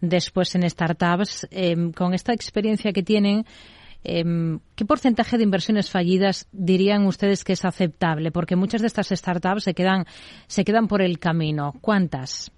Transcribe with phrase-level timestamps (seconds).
[0.00, 1.46] después en startups.
[1.50, 3.44] Em, con esta experiencia que tienen,
[4.04, 8.30] em, ¿qué porcentaje de inversiones fallidas dirían ustedes que es aceptable?
[8.30, 10.06] Porque muchas de estas startups se quedan,
[10.46, 11.74] se quedan por el camino.
[11.80, 12.52] ¿Cuántas?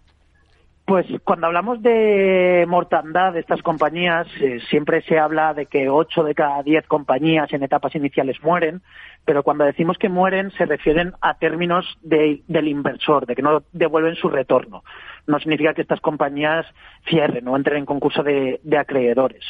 [0.84, 6.24] Pues cuando hablamos de mortandad de estas compañías, eh, siempre se habla de que 8
[6.24, 8.82] de cada 10 compañías en etapas iniciales mueren,
[9.24, 14.16] pero cuando decimos que mueren se refieren a términos del inversor, de que no devuelven
[14.16, 14.82] su retorno.
[15.28, 16.66] No significa que estas compañías
[17.08, 19.44] cierren o entren en concurso de, acreedores.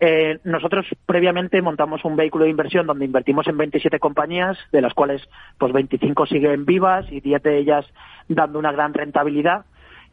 [0.00, 4.94] Eh, nosotros previamente montamos un vehículo de inversión donde invertimos en 27 compañías, de las
[4.94, 5.20] cuales
[5.58, 7.84] pues 25 siguen vivas y 10 de ellas
[8.28, 9.66] dando una gran rentabilidad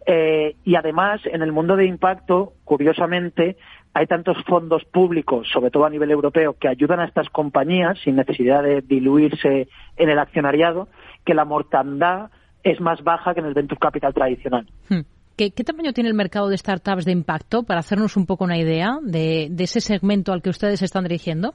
[0.09, 3.57] eh, y además, en el mundo de impacto, curiosamente,
[3.93, 8.15] hay tantos fondos públicos, sobre todo a nivel europeo, que ayudan a estas compañías sin
[8.15, 9.67] necesidad de diluirse
[9.97, 10.87] en el accionariado,
[11.25, 12.31] que la mortandad
[12.63, 14.65] es más baja que en el venture capital tradicional.
[14.87, 15.01] Hmm.
[15.35, 18.97] ¿Qué, tamaño tiene el mercado de startups de impacto para hacernos un poco una idea
[19.03, 21.53] de, de ese segmento al que ustedes están dirigiendo?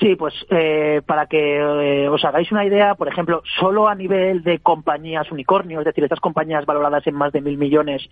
[0.00, 4.44] Sí, pues eh, para que eh, os hagáis una idea, por ejemplo, solo a nivel
[4.44, 8.08] de compañías unicornio, es decir, estas compañías valoradas en más de mil millones,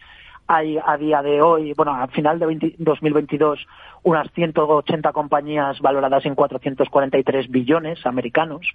[0.49, 3.65] hay a día de hoy, bueno, al final de 2022,
[4.03, 8.67] unas 180 compañías valoradas en 443 billones americanos.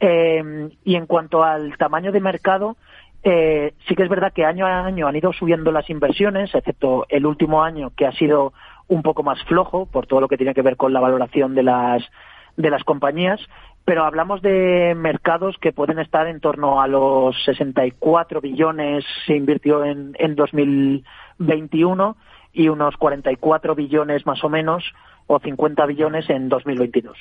[0.00, 2.76] Eh, y en cuanto al tamaño de mercado,
[3.22, 7.26] sí que es verdad que año a año han ido subiendo las inversiones, excepto el
[7.26, 8.54] último año que ha sido
[8.86, 11.62] un poco más flojo por todo lo que tiene que ver con la valoración de
[11.62, 12.02] las
[12.58, 13.40] de las compañías,
[13.84, 19.84] pero hablamos de mercados que pueden estar en torno a los 64 billones se invirtió
[19.84, 22.16] en, en 2021
[22.52, 24.84] y unos 44 billones más o menos
[25.28, 27.16] o 50 billones en 2022.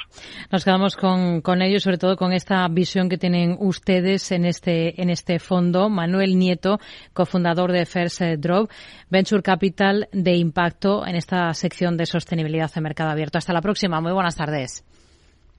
[0.52, 5.00] Nos quedamos con, con ello, sobre todo con esta visión que tienen ustedes en este,
[5.02, 5.90] en este fondo.
[5.90, 6.80] Manuel Nieto,
[7.14, 8.70] cofundador de First Drop,
[9.10, 13.38] Venture Capital de Impacto en esta sección de sostenibilidad de mercado abierto.
[13.38, 14.02] Hasta la próxima.
[14.02, 14.86] Muy buenas tardes.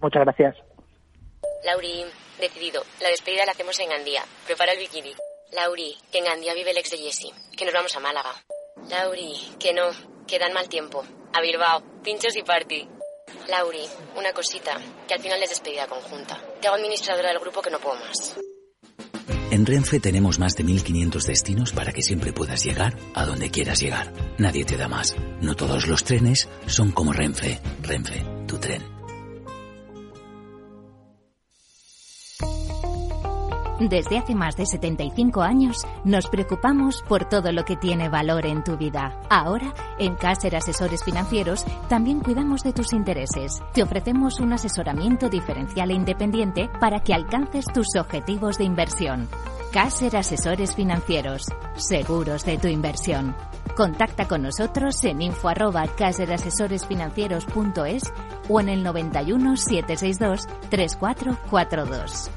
[0.00, 0.56] Muchas gracias.
[1.64, 2.04] Lauri,
[2.40, 2.82] decidido.
[3.00, 4.22] La despedida la hacemos en Gandía.
[4.46, 5.12] Prepara el bikini.
[5.52, 7.32] Lauri, que en Gandía vive el ex de Jesse.
[7.56, 8.32] Que nos vamos a Málaga.
[8.88, 9.90] Lauri, que no.
[10.26, 11.04] Que dan mal tiempo.
[11.32, 11.82] A Bilbao.
[12.02, 12.88] Pinchos y party.
[13.48, 13.84] Lauri,
[14.16, 14.78] una cosita.
[15.06, 16.38] Que al final es despedida conjunta.
[16.60, 18.38] Te hago administradora del grupo que no puedo más.
[19.50, 23.80] En Renfe tenemos más de 1500 destinos para que siempre puedas llegar a donde quieras
[23.80, 24.12] llegar.
[24.36, 25.16] Nadie te da más.
[25.40, 27.58] No todos los trenes son como Renfe.
[27.82, 28.97] Renfe, tu tren.
[33.80, 38.64] Desde hace más de 75 años nos preocupamos por todo lo que tiene valor en
[38.64, 39.20] tu vida.
[39.30, 43.62] Ahora, en Caser Asesores Financieros, también cuidamos de tus intereses.
[43.72, 49.28] Te ofrecemos un asesoramiento diferencial e independiente para que alcances tus objetivos de inversión.
[49.72, 51.44] Caser Asesores Financieros,
[51.76, 53.36] seguros de tu inversión.
[53.76, 58.12] Contacta con nosotros en info arroba caserasesoresfinancieros.es
[58.48, 62.32] o en el 91 762 3442.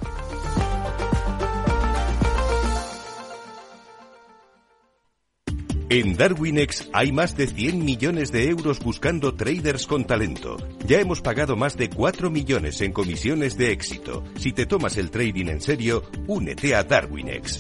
[5.94, 10.56] En Darwinex hay más de 100 millones de euros buscando traders con talento.
[10.88, 14.24] Ya hemos pagado más de 4 millones en comisiones de éxito.
[14.38, 17.60] Si te tomas el trading en serio, únete a Darwinex.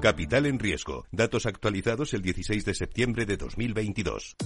[0.00, 1.04] Capital en riesgo.
[1.10, 4.36] Datos actualizados el 16 de septiembre de 2022.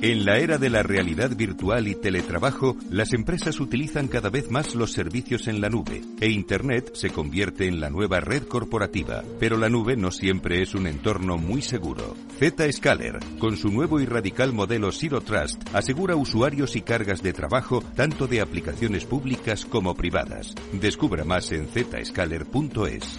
[0.00, 4.76] En la era de la realidad virtual y teletrabajo, las empresas utilizan cada vez más
[4.76, 9.24] los servicios en la nube e Internet se convierte en la nueva red corporativa.
[9.40, 12.14] Pero la nube no siempre es un entorno muy seguro.
[12.38, 17.82] Zscaler, con su nuevo y radical modelo Zero Trust, asegura usuarios y cargas de trabajo
[17.96, 20.54] tanto de aplicaciones públicas como privadas.
[20.72, 23.18] Descubra más en zscaler.es.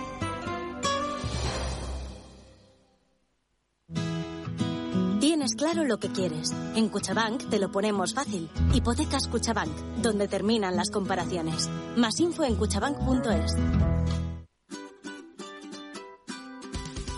[5.41, 6.53] Tienes claro lo que quieres.
[6.75, 8.47] En Cuchabank te lo ponemos fácil.
[8.75, 11.67] Hipotecas Cuchabank, donde terminan las comparaciones.
[11.97, 13.55] Más info en cuchabank.es.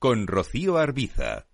[0.00, 1.46] con Rocío Arbiza.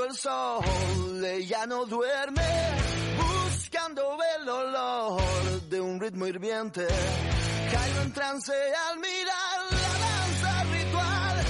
[0.00, 2.42] El sol, ella no duerme,
[3.16, 5.20] buscando el olor
[5.68, 6.86] de un ritmo hirviente
[8.10, 11.44] en trance al mirar la danza ritual.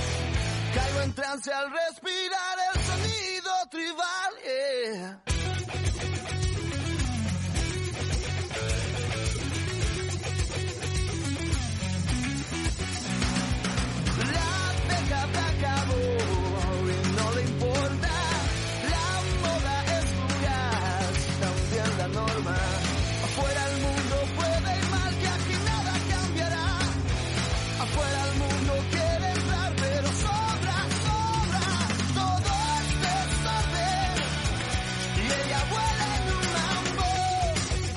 [0.74, 4.32] Caigo en trance al respirar el sonido tribal.
[4.44, 5.29] Yeah.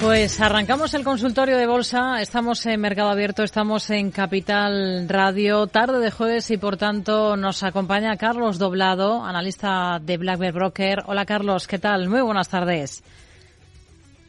[0.03, 5.99] Pues arrancamos el consultorio de bolsa, estamos en Mercado Abierto, estamos en Capital Radio, tarde
[5.99, 11.03] de jueves y por tanto nos acompaña Carlos Doblado, analista de Black Bear Broker.
[11.05, 12.09] Hola Carlos, ¿qué tal?
[12.09, 13.01] Muy buenas tardes.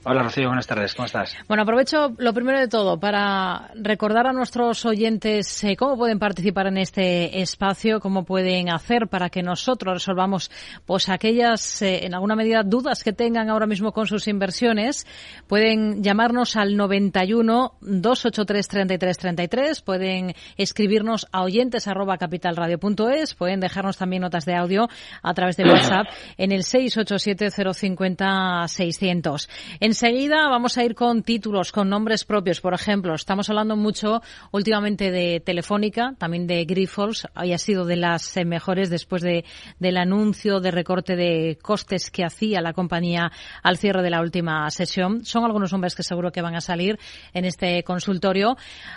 [0.06, 1.34] Hola Rocío, buenas tardes, ¿cómo estás?
[1.48, 6.66] Bueno, aprovecho lo primero de todo para recordar a nuestros oyentes eh, cómo pueden participar
[6.66, 10.50] en este espacio, cómo pueden hacer para que nosotros resolvamos
[10.84, 15.06] pues aquellas, eh, en alguna medida, dudas que tengan ahora mismo con sus inversiones.
[15.46, 23.96] Pueden llamarnos al 91 283 33 33, pueden escribirnos a oyentes arroba capitalradio.es, pueden dejarnos
[23.96, 24.86] también notas de audio
[25.22, 29.48] a través de WhatsApp en el 687 050 600.
[29.94, 32.60] Enseguida vamos a ir con títulos, con nombres propios.
[32.60, 37.28] Por ejemplo, estamos hablando mucho últimamente de Telefónica, también de Grifols.
[37.32, 39.44] Había sido de las eh, mejores después de,
[39.78, 43.30] del anuncio de recorte de costes que hacía la compañía
[43.62, 45.24] al cierre de la última sesión.
[45.24, 46.98] Son algunos nombres que seguro que van a salir
[47.32, 48.56] en este consultorio.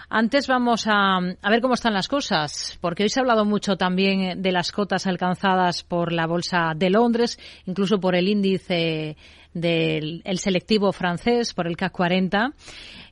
[0.10, 3.76] Antes vamos a, a ver cómo están las cosas, porque hoy se ha hablado mucho
[3.76, 9.16] también de las cotas alcanzadas por la Bolsa de Londres, incluso por el índice
[9.60, 12.54] del el selectivo francés, por el CAC 40.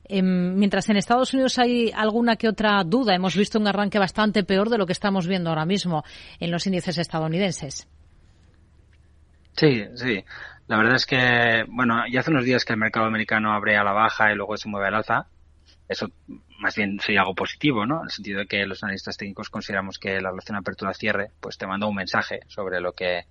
[0.08, 4.44] Eh, mientras en Estados Unidos hay alguna que otra duda, hemos visto un arranque bastante
[4.44, 6.04] peor de lo que estamos viendo ahora mismo
[6.38, 7.88] en los índices estadounidenses.
[9.56, 10.24] Sí, sí.
[10.68, 13.84] La verdad es que, bueno, ya hace unos días que el mercado americano abre a
[13.84, 15.28] la baja y luego se mueve al alza.
[15.88, 16.10] Eso
[16.58, 18.00] más bien sería algo positivo, ¿no?
[18.00, 21.66] En el sentido de que los analistas técnicos consideramos que la relación apertura-cierre pues te
[21.66, 23.26] manda un mensaje sobre lo que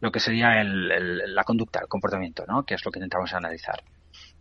[0.00, 2.64] lo que sería el, el, la conducta, el comportamiento, ¿no?
[2.64, 3.82] Que es lo que intentamos analizar.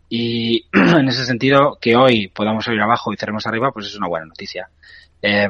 [0.09, 4.07] Y en ese sentido, que hoy podamos salir abajo y cerremos arriba, pues es una
[4.07, 4.69] buena noticia.
[5.21, 5.47] Eh,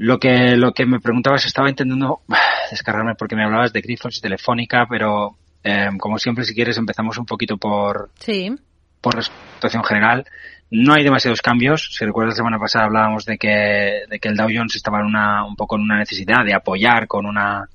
[0.00, 2.20] lo que lo que me preguntabas, estaba intentando
[2.70, 7.18] descargarme porque me hablabas de Grifols y Telefónica, pero eh, como siempre, si quieres, empezamos
[7.18, 8.54] un poquito por, sí.
[9.00, 10.24] por la situación general.
[10.70, 11.90] No hay demasiados cambios.
[11.92, 15.06] Si recuerdas, la semana pasada hablábamos de que, de que el Dow Jones estaba en
[15.06, 17.68] una, un poco en una necesidad de apoyar con una,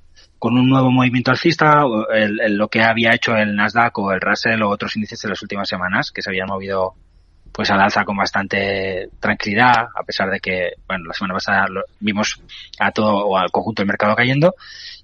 [0.44, 4.60] con un nuevo movimiento alcista, el, lo que había hecho el Nasdaq o el Russell
[4.60, 6.92] o otros índices en las últimas semanas, que se habían movido
[7.50, 11.82] pues al alza con bastante tranquilidad, a pesar de que, bueno, la semana pasada lo,
[11.98, 12.42] vimos
[12.78, 14.54] a todo o al conjunto del mercado cayendo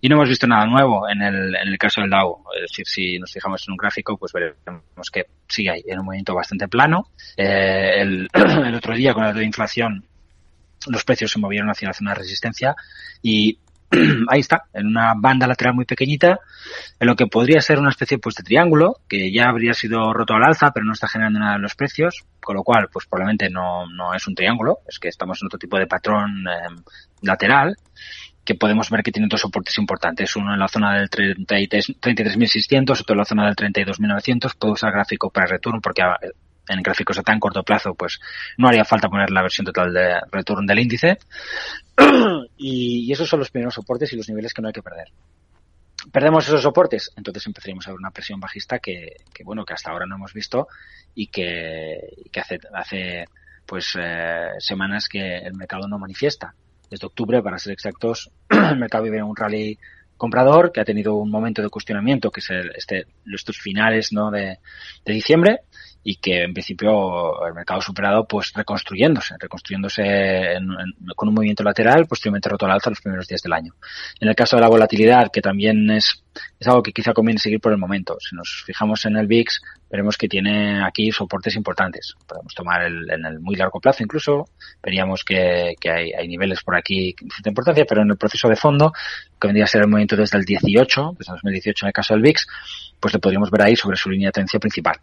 [0.02, 2.44] y no hemos visto nada nuevo en el, en el caso del Dow.
[2.56, 6.04] Es decir, si nos fijamos en un gráfico, pues veremos que sigue ahí en un
[6.04, 7.06] movimiento bastante plano.
[7.34, 10.04] Eh, el, el otro día con la de inflación
[10.86, 12.76] los precios se movieron hacia la zona de resistencia
[13.22, 13.58] y
[14.28, 16.40] ahí está, en una banda lateral muy pequeñita,
[16.98, 20.34] en lo que podría ser una especie pues, de triángulo, que ya habría sido roto
[20.34, 23.50] al alza, pero no está generando nada en los precios, con lo cual, pues probablemente
[23.50, 26.82] no, no es un triángulo, es que estamos en otro tipo de patrón eh,
[27.22, 27.76] lateral,
[28.44, 33.14] que podemos ver que tiene dos soportes importantes, uno en la zona del 33.600, otro
[33.14, 34.56] en la zona del 32.900.
[34.58, 36.18] Puedo usar gráfico para return porque ah,
[36.70, 38.20] en gráficos a tan corto plazo, pues
[38.56, 41.18] no haría falta poner la versión total de return del índice.
[42.56, 45.08] y, esos son los primeros soportes y los niveles que no hay que perder.
[46.12, 50.06] Perdemos esos soportes, entonces empezaríamos a ver una presión bajista que, bueno, que hasta ahora
[50.06, 50.68] no hemos visto
[51.14, 51.98] y que,
[52.32, 53.24] que hace, hace
[53.66, 56.54] pues eh, semanas que el mercado no manifiesta
[56.90, 59.78] desde octubre, para ser exactos, el mercado vive un rally
[60.16, 64.30] comprador que ha tenido un momento de cuestionamiento, que es el, este, estos finales ¿no?
[64.30, 64.58] de
[65.04, 65.60] diciembre,
[66.02, 70.56] y que en principio el mercado superado pues reconstruyéndose, reconstruyéndose
[71.14, 73.74] con un movimiento lateral, posteriormente roto al alza los primeros días del año.
[74.18, 76.24] En el caso de la volatilidad, que también es,
[76.58, 78.16] es algo que quizá conviene seguir por el momento.
[78.18, 82.14] Si nos fijamos en el VIX, veremos que tiene aquí soportes importantes.
[82.26, 84.46] Podemos tomar el, en el muy largo plazo incluso,
[84.82, 88.48] veríamos que, que hay, hay, niveles por aquí de cierta importancia, pero en el proceso
[88.48, 88.92] de fondo,
[89.38, 92.14] que vendría a ser el movimiento desde el 18, desde el 2018 en el caso
[92.14, 92.46] del VIX,
[92.98, 94.96] pues lo podríamos ver ahí sobre su línea de tendencia principal.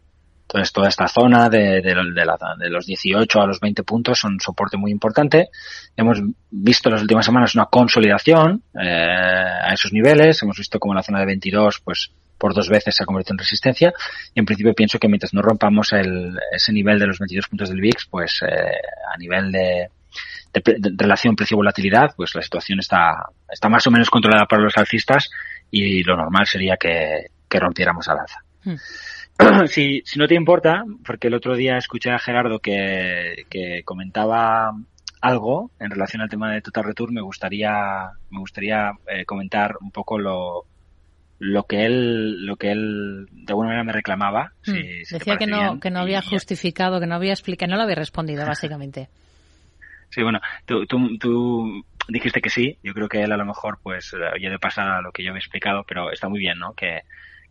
[0.48, 4.34] Entonces, toda esta zona de, de, la, de, los 18 a los 20 puntos son
[4.34, 5.50] un soporte muy importante.
[5.98, 10.42] Hemos visto en las últimas semanas una consolidación eh, a esos niveles.
[10.42, 13.40] Hemos visto como la zona de 22, pues por dos veces se ha convertido en
[13.40, 13.94] resistencia.
[14.34, 17.68] Y en principio pienso que mientras no rompamos el, ese nivel de los 22 puntos
[17.68, 18.72] del VIX, pues eh,
[19.14, 19.90] a nivel de,
[20.54, 23.16] de, relación precio-volatilidad, pues la situación está,
[23.52, 25.30] está más o menos controlada para los alcistas
[25.70, 28.40] y lo normal sería que, que rompiéramos al alza.
[28.64, 28.76] Hmm.
[29.68, 34.72] si, si no te importa, porque el otro día escuché a Gerardo que, que comentaba
[35.22, 39.92] algo en relación al tema de Total Return, me gustaría, me gustaría eh, comentar un
[39.92, 40.66] poco lo,
[41.40, 44.54] lo que él, lo que él de alguna manera me reclamaba.
[44.66, 44.74] Hmm.
[45.10, 48.46] Decía que no, que no había justificado, que no había explicado, no lo había respondido,
[48.48, 49.10] básicamente.
[50.10, 52.78] Sí, bueno, tú, tú, tú, dijiste que sí.
[52.82, 55.38] Yo creo que él a lo mejor, pues, oye de pasar lo que yo me
[55.38, 56.74] he explicado, pero está muy bien, ¿no?
[56.74, 57.02] Que,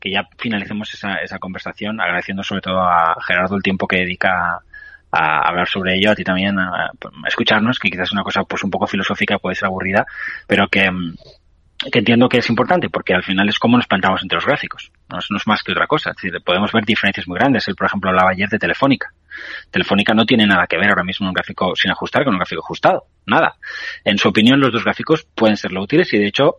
[0.00, 4.62] que ya finalicemos esa, esa conversación, agradeciendo sobre todo a Gerardo el tiempo que dedica
[5.10, 6.90] a hablar sobre ello, a ti también a,
[7.26, 10.06] escucharnos, que quizás es una cosa pues un poco filosófica, puede ser aburrida,
[10.46, 10.90] pero que,
[11.92, 15.18] entiendo que es importante, porque al final es como nos plantamos entre los gráficos, no
[15.18, 17.66] es, más que otra cosa, es decir, podemos ver diferencias muy grandes.
[17.68, 19.12] Él, por ejemplo, hablaba ayer de Telefónica.
[19.70, 22.62] Telefónica no tiene nada que ver ahora mismo un gráfico sin ajustar con un gráfico
[22.62, 23.56] ajustado, nada.
[24.04, 26.56] En su opinión, los dos gráficos pueden ser lo útiles y, de hecho,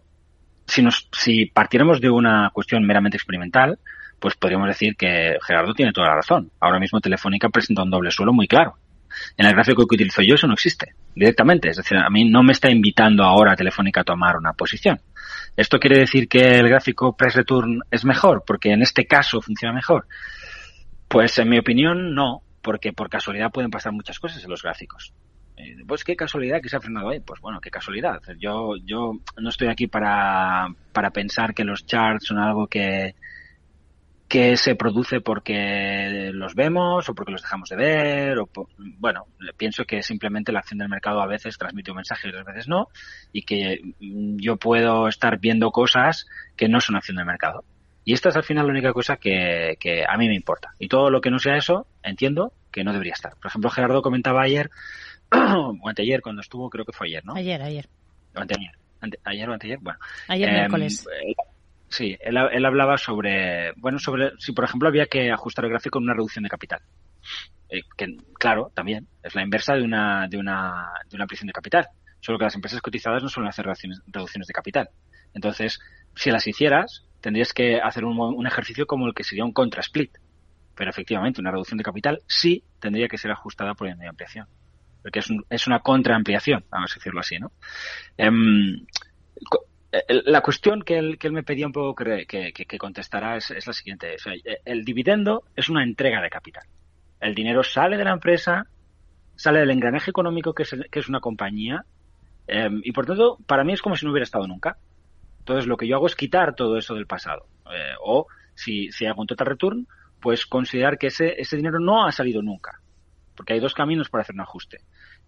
[0.67, 3.79] si, nos, si partiéramos de una cuestión meramente experimental,
[4.19, 6.51] pues podríamos decir que Gerardo tiene toda la razón.
[6.59, 8.75] Ahora mismo Telefónica presenta un doble suelo muy claro.
[9.38, 11.69] En el gráfico que utilizo yo eso no existe directamente.
[11.69, 15.00] Es decir, a mí no me está invitando ahora Telefónica a tomar una posición.
[15.55, 18.43] ¿Esto quiere decir que el gráfico press return es mejor?
[18.45, 20.07] Porque en este caso funciona mejor.
[21.07, 25.13] Pues en mi opinión no, porque por casualidad pueden pasar muchas cosas en los gráficos.
[25.57, 27.19] Eh, pues qué casualidad que se ha frenado ahí.
[27.19, 28.21] Pues bueno, qué casualidad.
[28.39, 33.15] Yo, yo no estoy aquí para, para pensar que los charts son algo que,
[34.27, 38.49] que se produce porque los vemos o porque los dejamos de ver o
[38.97, 42.45] bueno pienso que simplemente la acción del mercado a veces transmite un mensaje y otras
[42.45, 42.89] veces no
[43.31, 47.63] y que mm, yo puedo estar viendo cosas que no son acción del mercado
[48.03, 50.89] y esta es al final la única cosa que, que a mí me importa y
[50.89, 54.41] todo lo que no sea eso entiendo que no debería estar por ejemplo Gerardo comentaba
[54.41, 54.69] ayer
[55.31, 57.36] o anteayer cuando estuvo, creo que fue ayer, ¿no?
[57.36, 57.88] Ayer, ayer.
[58.36, 58.72] O anteayer.
[59.25, 60.00] ayer o anteayer, bueno.
[60.27, 61.07] Ayer miércoles.
[61.07, 61.34] Eh,
[61.89, 66.00] sí, él, él, hablaba sobre, bueno, sobre si por ejemplo había que ajustar el gráfico
[66.00, 66.81] en una reducción de capital.
[67.69, 71.53] Eh, que, claro, también, es la inversa de una, de una, de una ampliación de
[71.53, 71.88] capital.
[72.19, 74.89] Solo que las empresas cotizadas no suelen hacer reducciones, reducciones de capital.
[75.34, 75.79] Entonces,
[76.15, 80.17] si las hicieras, tendrías que hacer un, un ejercicio como el que sería un contra-split.
[80.74, 84.48] Pero efectivamente, una reducción de capital sí tendría que ser ajustada por la ampliación
[85.01, 87.51] porque es, un, es una contraampliación, vamos a decirlo así, ¿no?
[88.17, 88.85] Um,
[90.09, 93.73] la cuestión que él, que él me pedía un poco que, que, contestara es, la
[93.73, 94.17] siguiente.
[94.17, 94.33] Sea,
[94.65, 96.63] el dividendo es una entrega de capital.
[97.19, 98.67] El dinero sale de la empresa,
[99.35, 101.85] sale del engranaje económico que es, que es una compañía,
[102.47, 104.77] eh, y por tanto, para mí es como si no hubiera estado nunca.
[105.39, 107.47] Entonces, lo que yo hago es quitar todo eso del pasado.
[107.73, 109.87] Eh, o, si, si hago un total return,
[110.21, 112.81] pues considerar que ese, ese dinero no ha salido nunca.
[113.38, 114.79] Porque hay dos caminos para hacer un ajuste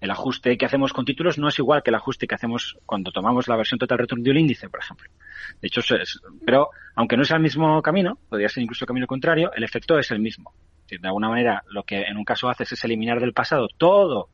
[0.02, 3.12] el ajuste que hacemos con títulos no es igual que el ajuste que hacemos cuando
[3.12, 5.10] tomamos la versión total return de un índice, por ejemplo.
[5.62, 9.08] De hecho, es, pero aunque no sea el mismo camino, podría ser incluso el camino
[9.08, 10.54] contrario, el efecto es el mismo.
[10.88, 14.30] De alguna manera, lo que en un caso haces es eliminar del pasado todo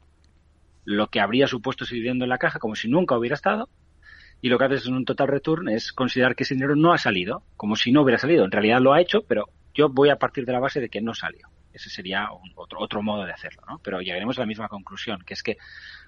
[0.86, 3.68] lo que habría supuesto ese en la caja como si nunca hubiera estado,
[4.42, 7.00] y lo que haces en un total return es considerar que ese dinero no ha
[7.00, 8.46] salido, como si no hubiera salido.
[8.46, 11.02] En realidad lo ha hecho, pero yo voy a partir de la base de que
[11.02, 11.50] no salió.
[11.76, 13.80] Ese sería otro, otro modo de hacerlo, ¿no?
[13.84, 15.58] Pero llegaremos a la misma conclusión, que es que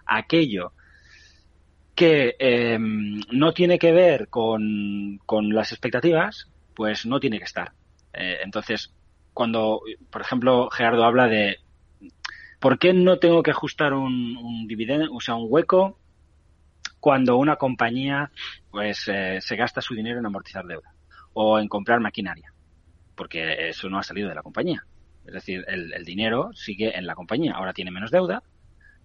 [0.06, 0.74] aquello
[1.96, 7.72] que eh, no tiene que ver con, con, las expectativas, pues no tiene que estar.
[8.14, 8.94] Eh, entonces,
[9.34, 9.82] cuando,
[10.12, 11.58] por ejemplo, Gerardo habla de
[12.60, 16.00] por qué no tengo que ajustar un, un dividendo, o sea, un hueco
[17.00, 18.32] cuando una compañía
[18.70, 20.94] pues eh, se gasta su dinero en amortizar deuda
[21.34, 22.54] o en comprar maquinaria,
[23.16, 24.86] porque eso no ha salido de la compañía.
[25.28, 27.54] Es decir, el, dinero sigue en la compañía.
[27.54, 28.44] Ahora tiene menos deuda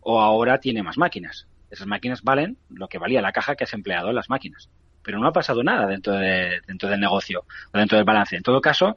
[0.00, 1.48] o ahora tiene más máquinas.
[1.70, 4.70] Esas máquinas valen lo que valía la caja que has empleado en las máquinas.
[5.02, 8.36] Pero no ha pasado nada dentro, de, dentro del negocio o dentro del balance.
[8.36, 8.94] En todo caso,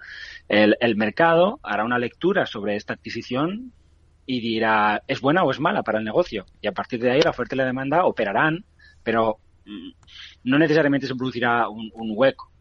[0.47, 3.71] el, el mercado hará una lectura sobre esta adquisición
[4.27, 6.45] y dirá, ¿es buena o es mala para el negocio?
[6.61, 8.65] Y a partir de ahí la oferta y la demanda operarán,
[9.03, 9.89] pero mm,
[10.43, 12.51] no necesariamente se producirá un, hueco.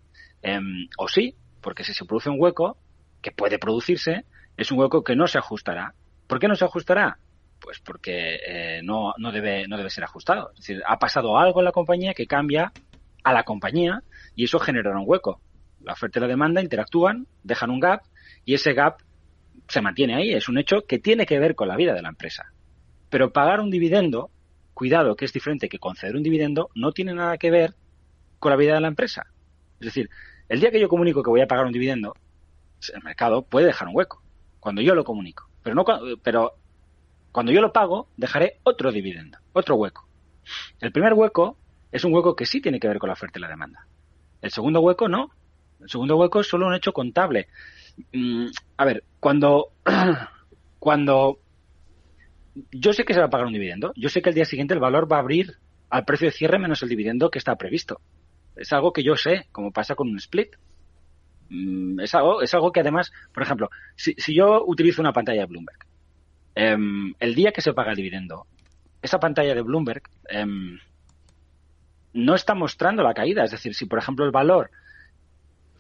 [0.43, 0.59] Eh,
[0.97, 2.79] o sí, porque si se produce un hueco,
[3.25, 4.27] que puede producirse,
[4.57, 5.95] es un hueco que no se ajustará.
[6.27, 7.19] ¿Por qué no se ajustará?
[7.61, 10.51] Pues porque eh, no, no, debe, no debe ser ajustado.
[10.53, 12.73] Es decir, ha pasado algo en la compañía que cambia
[13.23, 14.03] a la compañía
[14.35, 15.41] y eso generará un hueco.
[15.83, 18.03] La oferta y la demanda interactúan, dejan un gap
[18.45, 19.01] y ese gap
[19.69, 20.33] se mantiene ahí.
[20.33, 22.53] Es un hecho que tiene que ver con la vida de la empresa.
[23.11, 24.31] Pero pagar un dividendo,
[24.73, 27.75] cuidado, que es diferente que conceder un dividendo, no tiene nada que ver
[28.39, 29.27] con la vida de la empresa.
[29.81, 30.11] Es decir,
[30.49, 32.15] el día que yo comunico que voy a pagar un dividendo,
[32.93, 34.24] el mercado puede dejar un hueco.
[34.65, 35.51] Cuando yo lo comunico.
[35.63, 35.85] Pero, no,
[36.23, 36.55] pero
[37.33, 40.09] cuando yo lo pago, dejaré otro dividendo, otro hueco.
[40.81, 41.59] El primer hueco
[41.93, 43.87] es un hueco que sí tiene que ver con la oferta y la demanda.
[44.41, 45.31] El segundo hueco no.
[45.83, 47.49] El segundo hueco es solo un hecho contable.
[48.15, 48.47] Mm,
[48.79, 49.73] a ver, cuando,
[50.79, 51.41] cuando
[52.71, 54.73] yo sé que se va a pagar un dividendo, yo sé que el día siguiente
[54.73, 55.59] el valor va a abrir
[55.91, 58.01] al precio de cierre menos el dividendo que está previsto.
[58.57, 60.57] Es algo que yo sé, como pasa con un split.
[61.51, 65.43] Mm, es algo, es algo que además, por ejemplo, si, si yo utilizo una pantalla
[65.43, 65.79] de Bloomberg,
[66.55, 66.77] eh,
[67.21, 68.47] el día que se paga el dividendo,
[69.03, 70.47] esa pantalla de Bloomberg eh,
[72.15, 73.45] no está mostrando la caída.
[73.45, 74.71] Es decir, si por ejemplo el valor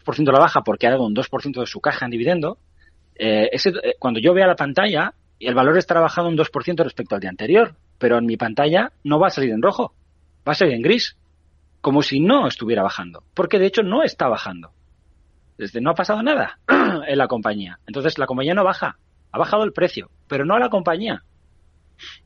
[0.04, 2.58] por ciento la baja porque ha dado un 2% de su caja en dividendo,
[3.16, 7.14] eh, ese, eh, cuando yo vea la pantalla, el valor estará bajado un 2% respecto
[7.14, 9.94] al día anterior, pero en mi pantalla no va a salir en rojo,
[10.46, 11.16] va a salir en gris,
[11.80, 14.72] como si no estuviera bajando, porque de hecho no está bajando.
[15.56, 16.58] Desde no ha pasado nada
[17.06, 17.78] en la compañía.
[17.86, 18.98] Entonces la compañía no baja,
[19.30, 21.22] ha bajado el precio, pero no la compañía.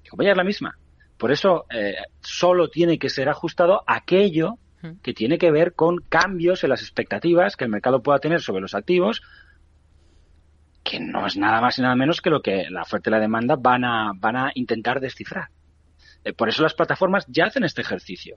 [0.05, 0.79] La compañía es la misma.
[1.19, 4.55] Por eso eh, solo tiene que ser ajustado aquello
[5.03, 8.61] que tiene que ver con cambios en las expectativas que el mercado pueda tener sobre
[8.61, 9.23] los activos,
[10.85, 13.19] que no es nada más y nada menos que lo que la oferta y la
[13.19, 15.49] demanda van a, van a intentar descifrar.
[16.25, 18.37] Eh, por eso las plataformas ya hacen este ejercicio.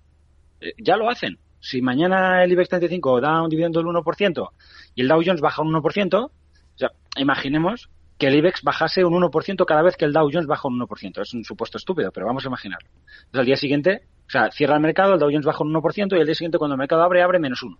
[0.59, 1.37] Eh, ya lo hacen.
[1.61, 4.49] Si mañana el IBEX 35 da un dividendo del 1%
[4.95, 6.31] y el Dow Jones baja un 1%, o
[6.75, 10.67] sea, imaginemos que el IBEX bajase un 1% cada vez que el Dow Jones baja
[10.67, 11.21] un 1%.
[11.21, 12.89] Es un supuesto estúpido, pero vamos a imaginarlo.
[12.89, 16.17] Entonces, al día siguiente, o sea, cierra el mercado, el Dow Jones baja un 1%
[16.17, 17.77] y al día siguiente, cuando el mercado abre, abre menos 1.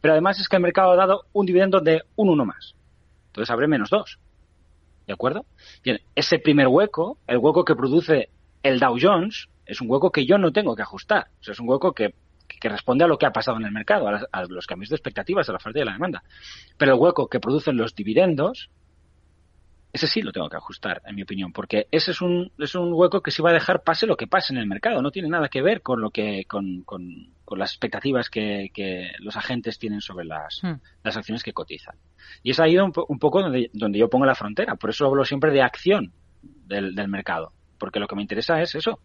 [0.00, 2.74] Pero además es que el mercado ha dado un dividendo de un 1 más.
[3.28, 4.18] Entonces abre menos 2.
[5.06, 5.44] ¿De acuerdo?
[5.82, 8.30] Bien, ese primer hueco, el hueco que produce
[8.62, 11.28] el Dow Jones, es un hueco que yo no tengo que ajustar.
[11.40, 12.14] O sea, es un hueco que,
[12.60, 14.90] que responde a lo que ha pasado en el mercado, a, las, a los cambios
[14.90, 16.22] de expectativas, a la oferta y a la demanda.
[16.76, 18.70] Pero el hueco que producen los dividendos,
[19.94, 22.92] ese sí lo tengo que ajustar, en mi opinión, porque ese es un, es un
[22.92, 25.00] hueco que se va a dejar pase lo que pase en el mercado.
[25.00, 29.12] No tiene nada que ver con lo que, con, con, con las expectativas que, que,
[29.20, 30.80] los agentes tienen sobre las, hmm.
[31.04, 31.94] las acciones que cotizan.
[32.42, 34.74] Y es ahí un, un, poco donde, donde yo pongo la frontera.
[34.74, 36.12] Por eso hablo siempre de acción
[36.42, 37.52] del, del mercado.
[37.78, 38.98] Porque lo que me interesa es eso.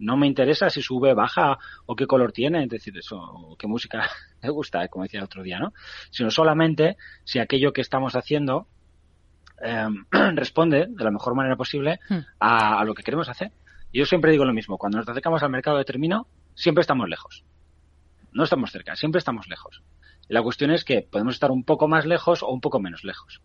[0.00, 3.66] No me interesa si sube, baja o qué color tiene, es decir, eso, o qué
[3.66, 4.08] música
[4.42, 5.72] me gusta, como decía el otro día, ¿no?
[6.10, 8.66] Sino solamente si aquello que estamos haciendo
[9.62, 9.86] eh,
[10.34, 12.00] responde de la mejor manera posible
[12.38, 13.52] a, a, lo que queremos hacer.
[13.92, 17.44] Y yo siempre digo lo mismo, cuando nos acercamos al mercado determinado, siempre estamos lejos.
[18.32, 19.82] No estamos cerca, siempre estamos lejos.
[20.28, 23.04] Y la cuestión es que podemos estar un poco más lejos o un poco menos
[23.04, 23.42] lejos.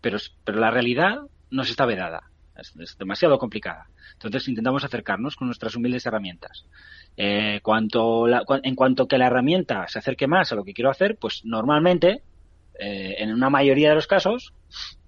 [0.00, 2.30] Pero, pero la realidad nos está vedada.
[2.58, 3.86] Es, es demasiado complicada.
[4.14, 6.64] Entonces intentamos acercarnos con nuestras humildes herramientas.
[7.16, 10.90] Eh, cuanto la, en cuanto que la herramienta se acerque más a lo que quiero
[10.90, 12.22] hacer, pues normalmente,
[12.78, 14.52] eh, en una mayoría de los casos,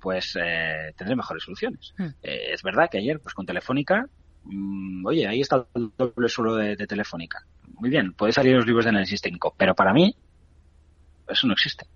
[0.00, 1.92] pues eh, tendré mejores soluciones.
[1.98, 2.06] Mm.
[2.22, 4.06] Eh, es verdad que ayer, pues con Telefónica,
[4.44, 7.44] mmm, oye, ahí está el doble suelo de, de, Telefónica.
[7.74, 10.14] Muy bien, puede salir los libros de análisis técnico, pero para mí
[11.28, 11.86] eso no existe.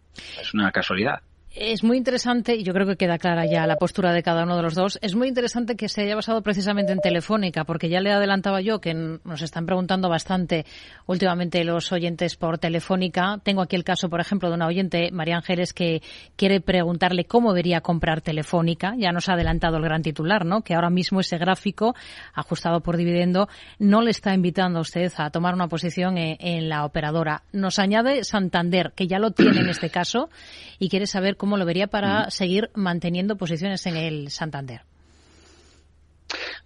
[0.41, 1.21] Es una casualidad.
[1.55, 4.57] Es muy interesante, y yo creo que queda clara ya la postura de cada uno
[4.57, 8.01] de los dos, es muy interesante que se haya basado precisamente en Telefónica, porque ya
[8.01, 10.67] le adelantaba yo que nos están preguntando bastante
[11.07, 13.39] últimamente los oyentes por Telefónica.
[13.43, 16.03] Tengo aquí el caso, por ejemplo, de una oyente, María Ángeles, que
[16.37, 18.95] quiere preguntarle cómo debería comprar Telefónica.
[18.99, 20.63] Ya nos ha adelantado el gran titular, ¿no?
[20.63, 21.95] Que ahora mismo ese gráfico
[22.35, 26.69] ajustado por dividendo no le está invitando a usted a tomar una posición en, en
[26.69, 27.43] la operadora.
[27.53, 30.31] Nos añade Santander, que ya lo tiene en este caso,
[30.79, 34.83] y quiere saber lo vería para seguir manteniendo posiciones en el Santander.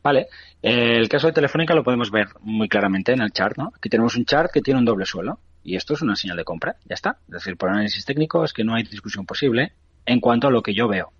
[0.03, 0.29] Vale,
[0.63, 3.73] el caso de Telefónica lo podemos ver muy claramente en el chart, ¿no?
[3.77, 6.45] Aquí tenemos un chart que tiene un doble suelo y esto es una señal de
[6.45, 7.19] compra, ya está.
[7.27, 9.73] Es decir, por análisis técnico es que no hay discusión posible
[10.07, 11.13] en cuanto a lo que yo veo.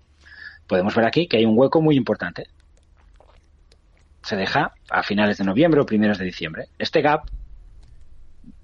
[0.65, 2.47] Podemos ver aquí que hay un hueco muy importante.
[4.23, 6.65] Se deja a finales de noviembre o primeros de diciembre.
[6.77, 7.23] Este gap,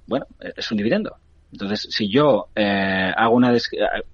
[0.07, 1.17] bueno, es un dividendo.
[1.55, 3.55] Entonces, si yo eh, hago una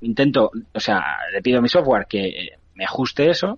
[0.01, 1.01] intento, o sea,
[1.33, 3.57] le pido a mi software que me ajuste eso,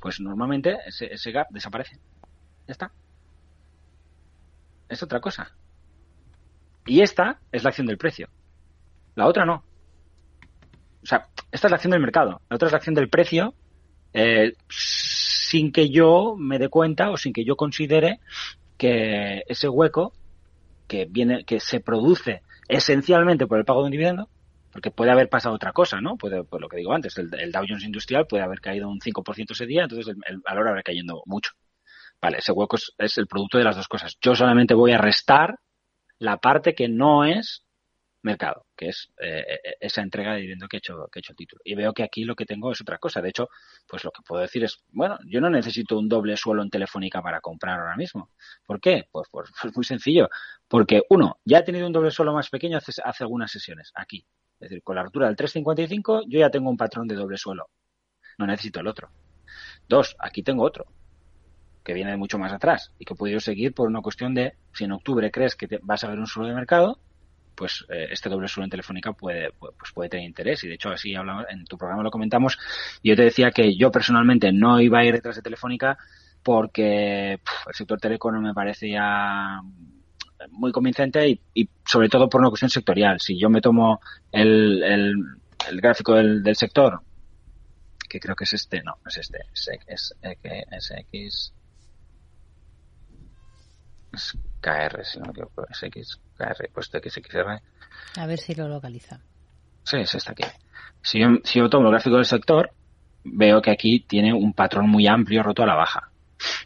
[0.00, 1.96] pues normalmente ese, gap desaparece.
[2.66, 2.92] Ya está.
[4.86, 5.50] Es otra cosa.
[6.84, 8.28] Y esta es la acción del precio.
[9.14, 9.64] La otra no.
[11.02, 12.42] O sea, esta es la acción del mercado.
[12.50, 13.54] La otra es la acción del precio
[14.12, 18.20] eh, sin que yo me dé cuenta o sin que yo considere
[18.76, 20.12] que ese hueco
[20.86, 24.28] que viene, que se produce esencialmente por el pago de un dividendo,
[24.72, 26.16] porque puede haber pasado otra cosa, ¿no?
[26.16, 29.52] Puede, pues lo que digo antes, el, Dow Jones Industrial puede haber caído un 5%
[29.52, 31.52] ese día, entonces el, valor habrá cayendo mucho.
[32.20, 34.16] Vale, ese hueco es, el producto de las dos cosas.
[34.20, 35.58] Yo solamente voy a restar
[36.18, 37.63] la parte que no es
[38.24, 41.32] mercado, que es eh, eh, esa entrega de dividendo que he hecho que he hecho
[41.32, 41.60] el título.
[41.64, 43.20] Y veo que aquí lo que tengo es otra cosa.
[43.20, 43.48] De hecho,
[43.86, 47.22] pues lo que puedo decir es, bueno, yo no necesito un doble suelo en Telefónica
[47.22, 48.30] para comprar ahora mismo.
[48.66, 49.08] ¿Por qué?
[49.10, 50.28] Pues, pues, pues muy sencillo.
[50.68, 54.26] Porque uno, ya he tenido un doble suelo más pequeño hace, hace algunas sesiones aquí.
[54.60, 57.68] Es decir, con la altura del 355 yo ya tengo un patrón de doble suelo.
[58.38, 59.10] No necesito el otro.
[59.88, 60.86] Dos, aquí tengo otro
[61.84, 64.54] que viene de mucho más atrás y que he podido seguir por una cuestión de
[64.72, 66.98] si en octubre crees que vas a ver un suelo de mercado,
[67.54, 70.62] pues eh, este doble suelo en Telefónica puede, pues puede tener interés.
[70.64, 72.58] Y de hecho, así hablamos, en tu programa lo comentamos.
[73.02, 75.98] Y yo te decía que yo personalmente no iba a ir detrás de Telefónica
[76.42, 79.60] porque el sector telecom me parece ya
[80.50, 83.20] muy convincente y, sobre todo por una cuestión sectorial.
[83.20, 84.00] Si yo me tomo
[84.32, 87.00] el, el, gráfico del, sector,
[88.08, 91.52] que creo que es este, no, es este, es, es, es, X,
[94.12, 96.20] es KR, si no me equivoco, es X,
[96.72, 97.60] puesto XXR.
[98.16, 99.20] A ver si lo localiza.
[99.84, 100.44] Sí, es este aquí.
[101.02, 102.70] Si yo, si yo tomo el gráfico del sector,
[103.24, 106.10] veo que aquí tiene un patrón muy amplio roto a la baja.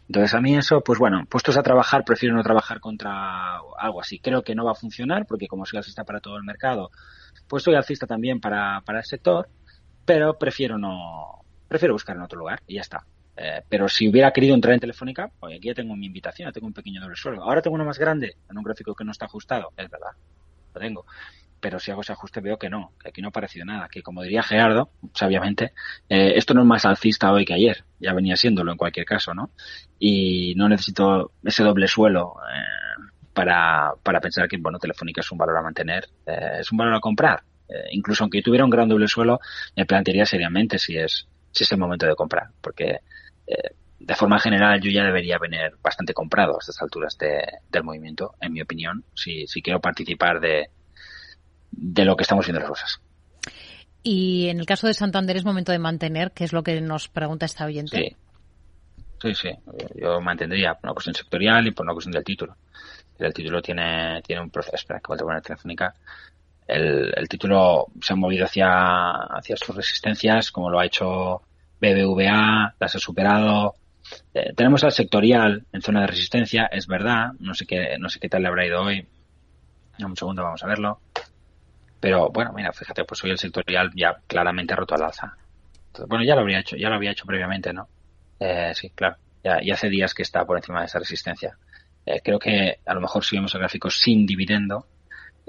[0.07, 4.19] Entonces a mí eso, pues bueno, puestos a trabajar, prefiero no trabajar contra algo así.
[4.19, 6.89] Creo que no va a funcionar porque como soy alcista para todo el mercado,
[7.47, 9.49] pues soy alcista también para, para el sector,
[10.05, 13.05] pero prefiero no, prefiero buscar en otro lugar y ya está.
[13.41, 16.51] Eh, pero si hubiera querido entrar en Telefónica, pues aquí ya tengo mi invitación, ya
[16.51, 17.43] tengo un pequeño doble suelo.
[17.43, 20.11] Ahora tengo uno más grande en un gráfico que no está ajustado, es verdad,
[20.73, 21.05] lo tengo
[21.59, 24.01] pero si hago ese ajuste veo que no, que aquí no ha parecido nada, que
[24.01, 25.73] como diría Gerardo, sabiamente,
[26.07, 29.33] eh, esto no es más alcista hoy que ayer, ya venía siéndolo en cualquier caso,
[29.33, 29.51] ¿no?
[29.97, 35.37] Y no necesito ese doble suelo eh, para, para pensar que, bueno, Telefónica es un
[35.37, 37.43] valor a mantener, eh, es un valor a comprar.
[37.91, 39.39] incluso aunque tuviera un gran doble suelo,
[39.75, 43.01] me plantearía seriamente si es, si es el momento de comprar, porque
[43.99, 48.35] de forma general yo ya debería venir bastante comprado a estas alturas de, del movimiento,
[48.39, 50.69] en mi opinión, si, si quiero participar de,
[51.71, 53.01] de lo que estamos viendo las cosas.
[54.01, 57.09] Y en el caso de Santander es momento de mantener, que es lo que nos
[57.09, 58.15] pregunta esta oyente.
[59.21, 59.49] Sí, sí, sí.
[59.95, 62.55] yo mantendría por una cuestión sectorial y por una cuestión del título.
[63.17, 65.93] El título tiene, tiene un proceso, espera, que voy a poner telefónica.
[66.65, 71.41] El, el título se ha movido hacia, hacia sus resistencias, como lo ha hecho
[71.79, 73.75] BBVA, las ha superado.
[74.33, 78.19] Eh, tenemos al sectorial en zona de resistencia, es verdad, no sé qué, no sé
[78.19, 79.07] qué tal le habrá ido hoy.
[79.99, 80.99] Un segundo, vamos a verlo.
[81.99, 85.35] Pero bueno, mira, fíjate, pues hoy el sectorial ya claramente ha roto al alza.
[86.07, 87.87] bueno, ya lo habría hecho, ya lo había hecho previamente, ¿no?
[88.39, 89.17] Eh, sí, claro.
[89.43, 91.57] Ya, y hace días que está por encima de esa resistencia.
[92.05, 94.85] Eh, creo que a lo mejor si vemos el gráfico sin dividendo,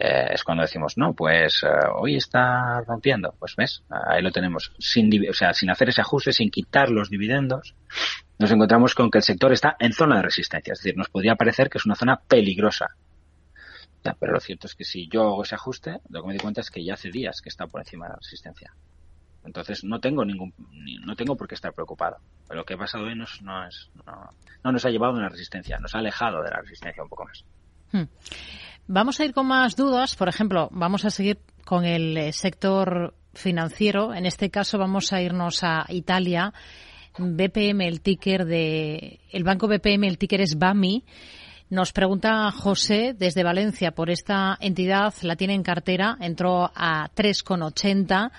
[0.00, 1.62] eh, es cuando decimos, no, pues
[1.94, 3.34] hoy está rompiendo.
[3.38, 4.72] Pues ves, ahí lo tenemos.
[4.78, 7.74] Sin, o sea, sin hacer ese ajuste, sin quitar los dividendos,
[8.38, 10.72] nos encontramos con que el sector está en zona de resistencia.
[10.72, 12.86] Es decir, nos podría parecer que es una zona peligrosa
[14.18, 16.60] pero lo cierto es que si yo hago ese ajuste, lo que me di cuenta
[16.60, 18.72] es que ya hace días que está por encima de la resistencia.
[19.44, 20.54] Entonces no tengo ningún,
[21.04, 22.18] no tengo por qué estar preocupado.
[22.46, 25.78] Pero lo que ha pasado hoy no, es, no, nos ha llevado a una resistencia,
[25.78, 27.44] nos ha alejado de la resistencia un poco más.
[27.92, 28.04] Hmm.
[28.92, 30.16] Vamos a ir con más dudas.
[30.16, 34.12] Por ejemplo, vamos a seguir con el eh, sector financiero.
[34.12, 36.52] En este caso vamos a irnos a Italia.
[37.16, 41.04] BPM, el ticker de, el banco BPM, el ticker es BAMI.
[41.68, 48.32] Nos pregunta José desde Valencia por esta entidad, la tiene en cartera, entró a 3,80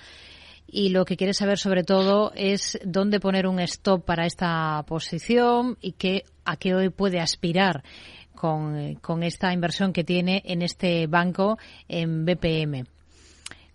[0.67, 5.77] y lo que quiere saber sobre todo es dónde poner un stop para esta posición
[5.79, 7.83] y qué, a qué hoy puede aspirar
[8.41, 12.87] con, con esta inversión que tiene en este banco en BPM.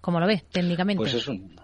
[0.01, 0.99] ¿Cómo lo ve técnicamente?
[0.99, 1.55] Pues es un,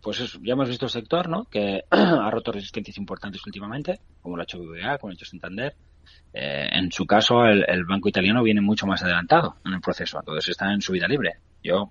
[0.00, 1.44] pues ya hemos visto el sector, ¿no?
[1.44, 5.26] Que ha roto resistencias importantes últimamente, como lo ha hecho BBVA, como lo ha hecho
[5.26, 5.74] Santander.
[6.32, 10.18] Eh, en su caso, el, el, banco italiano viene mucho más adelantado en el proceso,
[10.18, 11.34] entonces está en su vida libre.
[11.62, 11.90] Yo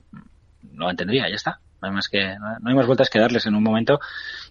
[0.73, 1.59] lo entendería, ya está.
[1.79, 3.99] No hay más que, no hay más vueltas que darles en un momento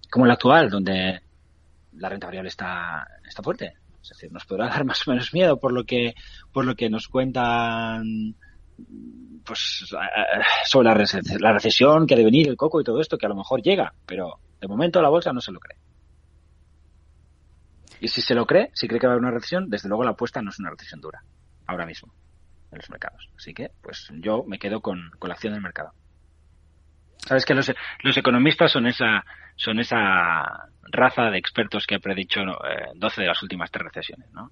[0.09, 1.23] como el actual, donde
[1.95, 3.75] la renta variable está, está fuerte.
[4.05, 6.15] Es decir, nos podrá dar más o menos miedo por lo que,
[6.53, 8.37] por lo que nos cuentan
[9.45, 9.87] pues
[10.65, 10.95] sobre la,
[11.39, 13.63] la recesión que ha de venir, el coco y todo esto, que a lo mejor
[13.63, 15.79] llega, pero de momento la bolsa no se lo cree.
[18.01, 20.05] Y si se lo cree, si cree que va a haber una recesión, desde luego
[20.05, 21.23] la apuesta no es una recesión dura,
[21.67, 22.13] ahora mismo,
[22.73, 23.31] en los mercados.
[23.37, 25.93] Así que, pues yo me quedo con, con la acción del mercado.
[27.27, 29.25] Sabes que los, los economistas son esa,
[29.57, 34.31] son esa raza de expertos que ha predicho eh, 12 de las últimas tres recesiones,
[34.33, 34.51] ¿no?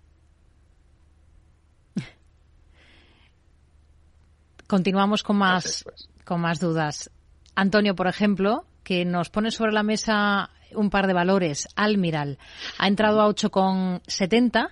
[4.67, 6.09] Continuamos con más, pues.
[6.25, 7.11] con más dudas.
[7.55, 11.69] Antonio, por ejemplo, que nos pone sobre la mesa un par de valores.
[11.77, 12.39] Almiral
[12.79, 14.71] ha entrado a 8,70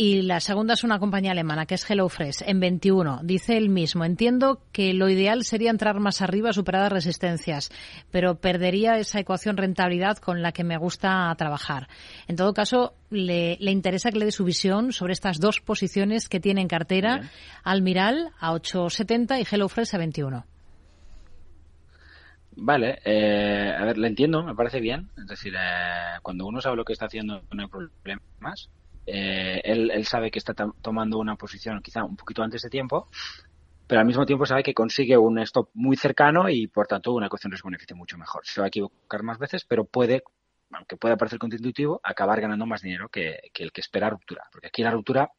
[0.00, 3.22] y la segunda es una compañía alemana, que es HelloFresh, en 21.
[3.24, 7.72] Dice él mismo, entiendo que lo ideal sería entrar más arriba, superadas resistencias,
[8.12, 11.88] pero perdería esa ecuación rentabilidad con la que me gusta trabajar.
[12.28, 16.28] En todo caso, le, le interesa que le dé su visión sobre estas dos posiciones
[16.28, 17.32] que tiene en cartera,
[17.64, 20.46] Almiral a 8,70 y HelloFresh a 21.
[22.52, 25.10] Vale, eh, a ver, le entiendo, me parece bien.
[25.16, 28.70] Es decir, eh, cuando uno sabe lo que está haciendo, no hay problemas.
[29.10, 33.08] Eh, él, sabe que está tomando una posición quizá un poquito antes de tiempo,
[33.86, 37.26] pero al mismo tiempo sabe que consigue un stop muy cercano y por tanto una
[37.26, 38.46] ecuación riesgo-beneficio mucho mejor.
[38.46, 40.22] Se va a equivocar más veces, pero puede,
[40.72, 44.68] aunque pueda parecer contraintuitivo, acabar ganando más dinero que, que el que espera ruptura, porque
[44.68, 45.30] aquí la ruptura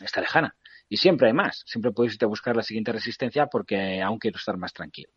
[0.00, 0.54] está lejana
[0.88, 1.62] y siempre hay más.
[1.66, 5.10] Siempre puedes irte a buscar la siguiente resistencia porque aún quiero estar más tranquilo.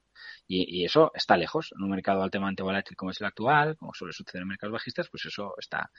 [0.47, 1.73] Y, eso está lejos.
[1.75, 5.09] En un mercado altamente volátil como es el actual, como suele suceder en mercados bajistas,
[5.09, 5.89] pues eso está,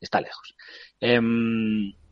[0.00, 0.54] está lejos.
[1.00, 1.20] Eh,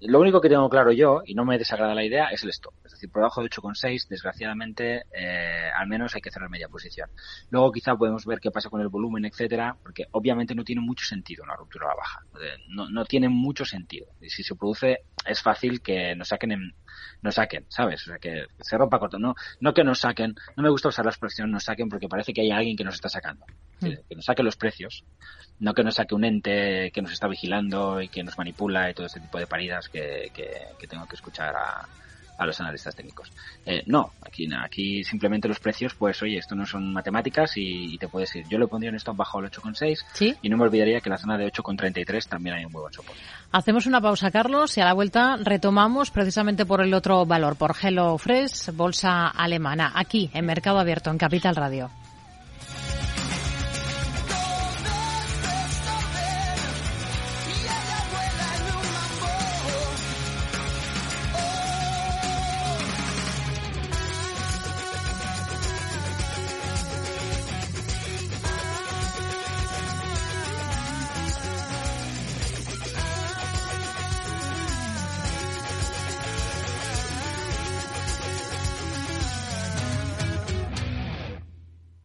[0.01, 2.75] lo único que tengo claro yo, y no me desagrada la idea, es el stop.
[2.85, 7.11] Es decir, por debajo de 8,6, desgraciadamente, eh, al menos hay que cerrar media posición.
[7.51, 11.05] Luego quizá podemos ver qué pasa con el volumen, etcétera, porque obviamente no tiene mucho
[11.05, 12.21] sentido una ruptura a la baja.
[12.69, 14.07] No, no tiene mucho sentido.
[14.21, 16.75] Y si se produce, es fácil que nos saquen en,
[17.21, 18.03] nos saquen, ¿sabes?
[18.03, 19.19] O sea, que se rompa corto.
[19.19, 22.33] No, no que nos saquen, no me gusta usar la expresión nos saquen porque parece
[22.33, 23.45] que hay alguien que nos está sacando.
[23.81, 23.91] Mm.
[24.09, 25.05] Que nos saque los precios,
[25.59, 28.95] no que nos saque un ente que nos está vigilando y que nos manipula y
[28.95, 31.89] todo este tipo de paridas que, que, que tengo que escuchar a,
[32.39, 33.31] a los analistas técnicos.
[33.65, 37.99] Eh, no, aquí, aquí simplemente los precios, pues oye, esto no son matemáticas y, y
[37.99, 38.47] te puedes ir.
[38.49, 40.37] Yo lo pondría en stop bajo el 8,6 ¿Sí?
[40.43, 43.21] y no me olvidaría que en la zona de 8,33 también hay un buen soporte.
[43.53, 47.75] Hacemos una pausa, Carlos, y a la vuelta retomamos precisamente por el otro valor, por
[47.81, 51.91] Hello Fresh, bolsa alemana, aquí en Mercado Abierto, en Capital Radio.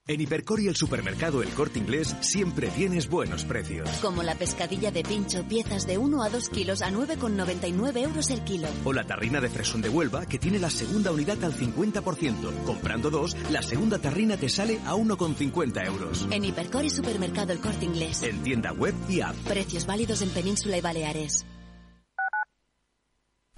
[0.09, 3.89] En Hipercor y el supermercado El Corte Inglés siempre tienes buenos precios.
[4.01, 8.41] Como la pescadilla de pincho, piezas de 1 a 2 kilos a 9,99 euros el
[8.45, 8.69] kilo.
[8.85, 12.63] O la tarrina de fresón de Huelva que tiene la segunda unidad al 50%.
[12.63, 16.25] Comprando dos, la segunda tarrina te sale a 1,50 euros.
[16.31, 18.23] En Hipercor y supermercado El Corte Inglés.
[18.23, 19.35] En tienda web y app.
[19.45, 21.45] Precios válidos en Península y Baleares.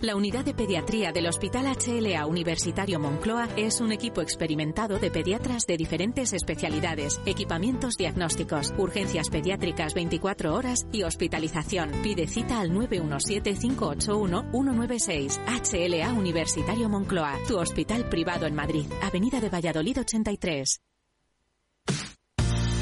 [0.02, 5.66] La unidad de pediatría del Hospital HLA Universitario Moncloa es un equipo experimentado de pediatras
[5.66, 11.92] de diferentes especialidades, equipamientos diagnósticos, urgencias pediátricas 24 horas y hospitalización.
[12.02, 15.42] Pide cita al 917-581-196.
[15.46, 20.80] HLA Universitario Moncloa, tu hospital privado en Madrid, Avenida de Valladolid 83.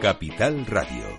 [0.00, 1.18] Capital Radio.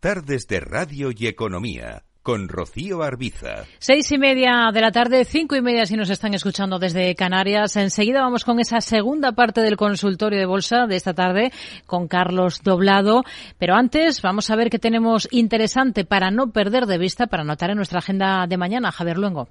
[0.00, 3.64] Tardes de Radio y Economía con Rocío Arbiza.
[3.78, 7.76] Seis y media de la tarde, cinco y media si nos están escuchando desde Canarias.
[7.76, 11.52] Enseguida vamos con esa segunda parte del consultorio de bolsa de esta tarde
[11.86, 13.24] con Carlos Doblado.
[13.58, 17.70] Pero antes vamos a ver qué tenemos interesante para no perder de vista, para anotar
[17.70, 18.92] en nuestra agenda de mañana.
[18.92, 19.48] Javier Luengo.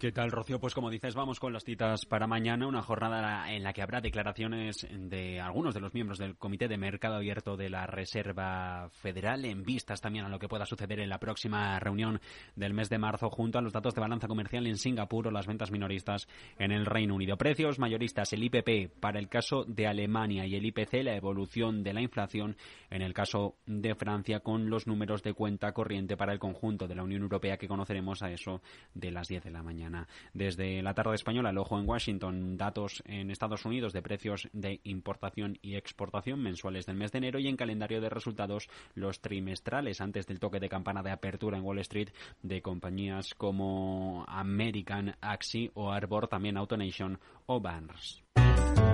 [0.00, 0.58] ¿Qué tal, Rocío?
[0.58, 4.00] Pues como dices, vamos con las citas para mañana, una jornada en la que habrá
[4.00, 9.44] declaraciones de algunos de los miembros del Comité de Mercado Abierto de la Reserva Federal,
[9.44, 12.18] en vistas también a lo que pueda suceder en la próxima reunión
[12.56, 15.46] del mes de marzo, junto a los datos de balanza comercial en Singapur o las
[15.46, 17.36] ventas minoristas en el Reino Unido.
[17.36, 21.92] Precios mayoristas, el IPP para el caso de Alemania y el IPC, la evolución de
[21.92, 22.56] la inflación
[22.88, 26.94] en el caso de Francia, con los números de cuenta corriente para el conjunto de
[26.94, 28.62] la Unión Europea que conoceremos a eso
[28.94, 29.89] de las 10 de la mañana.
[30.34, 34.80] Desde la tarde española, el ojo en Washington, datos en Estados Unidos de precios de
[34.84, 40.00] importación y exportación mensuales del mes de enero y en calendario de resultados los trimestrales
[40.00, 42.10] antes del toque de campana de apertura en Wall Street
[42.42, 48.22] de compañías como American Axi o Arbor, también AutoNation o Barnes.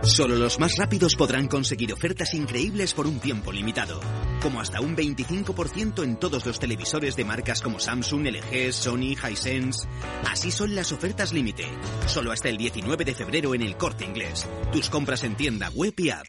[0.02, 4.00] Solo los más rápidos podrán conseguir ofertas increíbles por un tiempo limitado,
[4.40, 9.88] como hasta un 25% en todos los televisores de marcas como Samsung, LG, Sony, Hisense.
[10.31, 11.66] Así son las ofertas límite,
[12.07, 14.46] solo hasta el 19 de febrero en el Corte Inglés.
[14.72, 16.26] Tus compras en tienda web y app.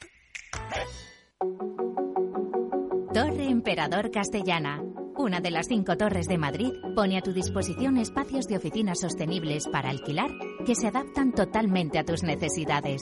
[3.13, 4.81] Torre Emperador Castellana
[5.17, 9.67] una de las cinco torres de Madrid pone a tu disposición espacios de oficinas sostenibles
[9.67, 10.31] para alquilar
[10.65, 13.01] que se adaptan totalmente a tus necesidades.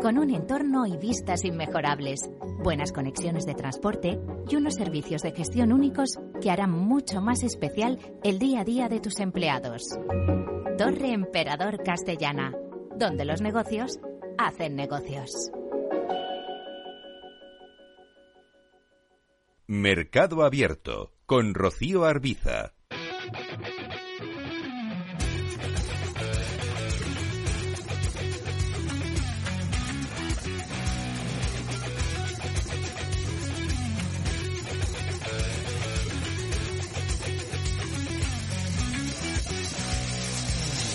[0.00, 2.30] Con un entorno y vistas inmejorables,
[2.62, 7.98] buenas conexiones de transporte y unos servicios de gestión únicos que harán mucho más especial
[8.22, 9.82] el día a día de tus empleados.
[10.76, 12.54] Torre Emperador Castellana,
[12.96, 13.98] donde los negocios
[14.38, 15.50] hacen negocios.
[19.70, 22.72] Mercado Abierto con Rocío Arbiza.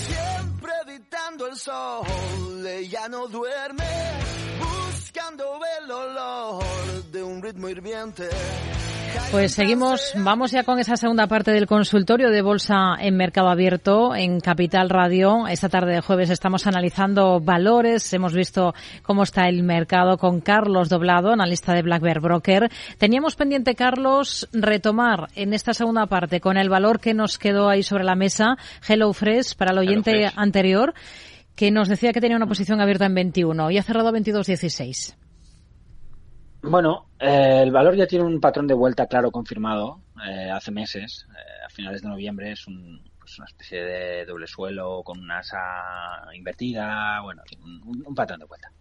[0.08, 3.84] Siempre editando el sol, ella no duerme,
[5.34, 6.64] buscando el olor
[7.12, 8.30] de un ritmo hirviente.
[9.32, 14.16] Pues seguimos, vamos ya con esa segunda parte del consultorio de bolsa en mercado abierto
[14.16, 15.48] en Capital Radio.
[15.48, 20.90] Esta tarde de jueves estamos analizando valores, hemos visto cómo está el mercado con Carlos
[20.90, 22.72] Doblado, analista de Black Bear Broker.
[22.98, 27.84] Teníamos pendiente, Carlos, retomar en esta segunda parte con el valor que nos quedó ahí
[27.84, 30.94] sobre la mesa, Hello Fresh, para el oyente anterior,
[31.56, 35.23] que nos decía que tenía una posición abierta en 21 y ha cerrado a 22.16.
[36.66, 41.28] Bueno, eh, el valor ya tiene un patrón de vuelta claro confirmado eh, hace meses.
[41.30, 45.40] Eh, a finales de noviembre es un, pues una especie de doble suelo con una
[45.40, 45.60] asa
[46.34, 47.44] invertida, bueno,
[48.06, 48.72] un, patrón de vuelta.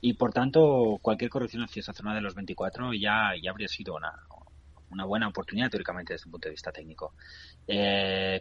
[0.00, 3.94] Y por tanto, cualquier corrección hacia esa zona de los 24 ya, ya habría sido
[3.94, 7.14] una, buena oportunidad teóricamente desde un punto de vista técnico.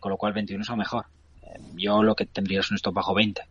[0.01, 1.05] con lo cual 21 es aún mejor.
[1.75, 3.43] yo lo que tendría es un stop bajo 20.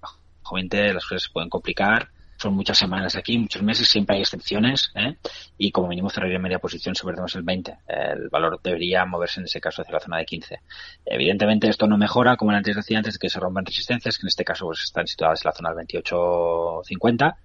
[0.00, 2.08] bajo 20 las cosas se pueden complicar
[2.40, 5.16] son muchas semanas aquí, muchos meses, siempre hay excepciones, ¿eh?
[5.58, 7.76] y como mínimo cerraría media posición si perdemos el 20.
[7.86, 10.60] El valor debería moverse en ese caso hacia la zona de 15.
[11.04, 14.28] Evidentemente esto no mejora, como antes decía, antes de que se rompan resistencias, que en
[14.28, 17.36] este caso pues, están situadas en la zona del 28.50.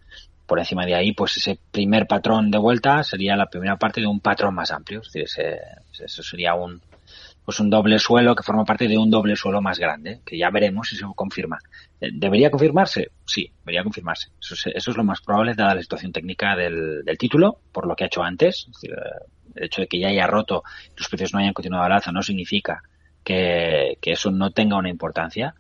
[0.46, 4.08] Por encima de ahí, pues ese primer patrón de vuelta sería la primera parte de
[4.08, 5.02] un patrón más amplio.
[5.02, 5.60] Es decir, ese,
[6.06, 6.82] eso sería un,
[7.46, 10.50] pues un doble suelo que forma parte de un doble suelo más grande, que ya
[10.50, 11.60] veremos si se confirma.
[12.02, 13.12] Eh, ¿Debería confirmarse?
[13.26, 14.32] Sí, debería confirmarse.
[14.42, 17.96] Eso es, eso es lo más probable dada la situación técnica del, título, por lo
[17.96, 18.68] que ha hecho antes.
[18.82, 18.90] Eh,
[19.56, 20.64] el hecho de que ya haya roto
[20.98, 22.82] los precios no hayan continuado al alza no significa
[23.24, 25.54] que, eso no tenga una importancia,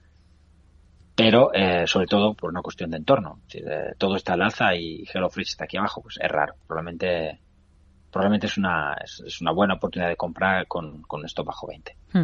[1.15, 3.41] pero eh, sobre todo por una cuestión de entorno.
[3.43, 3.65] Decir,
[3.99, 6.55] todo está al alza y HelloFresh está aquí abajo, pues es raro.
[6.67, 7.39] Probablemente
[8.15, 11.97] probablemente es una, es, una buena oportunidad de comprar con, con esto bajo 20.
[12.13, 12.23] Hmm.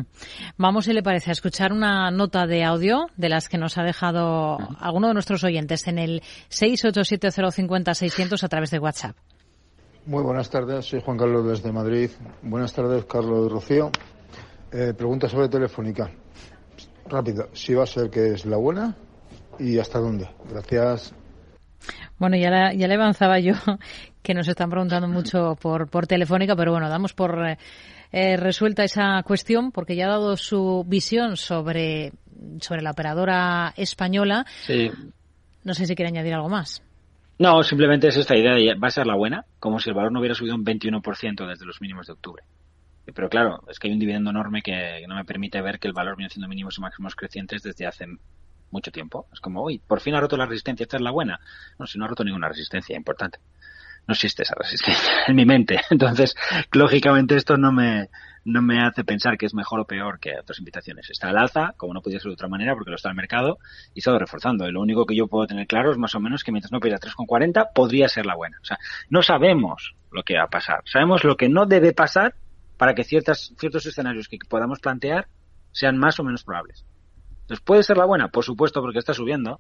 [0.56, 3.84] Vamos, si le parece, a escuchar una nota de audio de las que nos ha
[3.84, 9.18] dejado alguno de nuestros oyentes en el 687050600 a través de WhatsApp.
[10.06, 12.10] Muy buenas tardes, soy Juan Carlos desde Madrid.
[12.42, 13.92] Buenas tardes, Carlos y Rocío.
[14.72, 16.10] Eh, pregunta sobre Telefónica.
[17.10, 18.96] Rápido, si va a ser que es la buena
[19.60, 20.30] y hasta dónde.
[20.50, 21.14] Gracias.
[22.18, 23.56] Bueno, ya, ya le avanzaba yo
[24.22, 27.58] que nos están preguntando mucho por, por Telefónica, pero bueno, damos por eh,
[28.12, 32.12] eh, resuelta esa cuestión porque ya ha dado su visión sobre,
[32.60, 34.46] sobre la operadora española.
[34.66, 34.92] Sí.
[35.64, 36.82] No sé si quiere añadir algo más.
[37.40, 40.12] No, simplemente es esta idea de va a ser la buena, como si el valor
[40.12, 42.44] no hubiera subido un 21% desde los mínimos de octubre.
[43.16, 45.94] Pero claro, es que hay un dividendo enorme que no me permite ver que el
[45.94, 48.06] valor viene siendo mínimos y máximos crecientes desde hace
[48.70, 49.28] mucho tiempo.
[49.34, 51.40] Es como, uy, por fin ha roto la resistencia, esta es la buena.
[51.78, 53.40] No, si no ha roto ninguna resistencia importante.
[54.08, 55.80] No existe esa resistencia en mi mente.
[55.90, 56.36] Entonces,
[56.72, 58.10] lógicamente esto no me,
[58.44, 61.10] no me hace pensar que es mejor o peor que otras invitaciones.
[61.10, 63.60] Está al alza, como no podía ser de otra manera, porque lo está el mercado,
[63.94, 64.68] y está reforzando.
[64.68, 66.80] Y lo único que yo puedo tener claro es más o menos que mientras no
[66.80, 68.58] pierda 3,40, podría ser la buena.
[68.62, 68.78] O sea,
[69.10, 70.82] no sabemos lo que va a pasar.
[70.86, 72.36] Sabemos lo que no debe pasar
[72.78, 75.28] para que ciertas, ciertos escenarios que podamos plantear
[75.72, 76.86] sean más o menos probables.
[77.42, 78.30] Entonces, ¿puede ser la buena?
[78.30, 79.60] Por supuesto, porque está subiendo.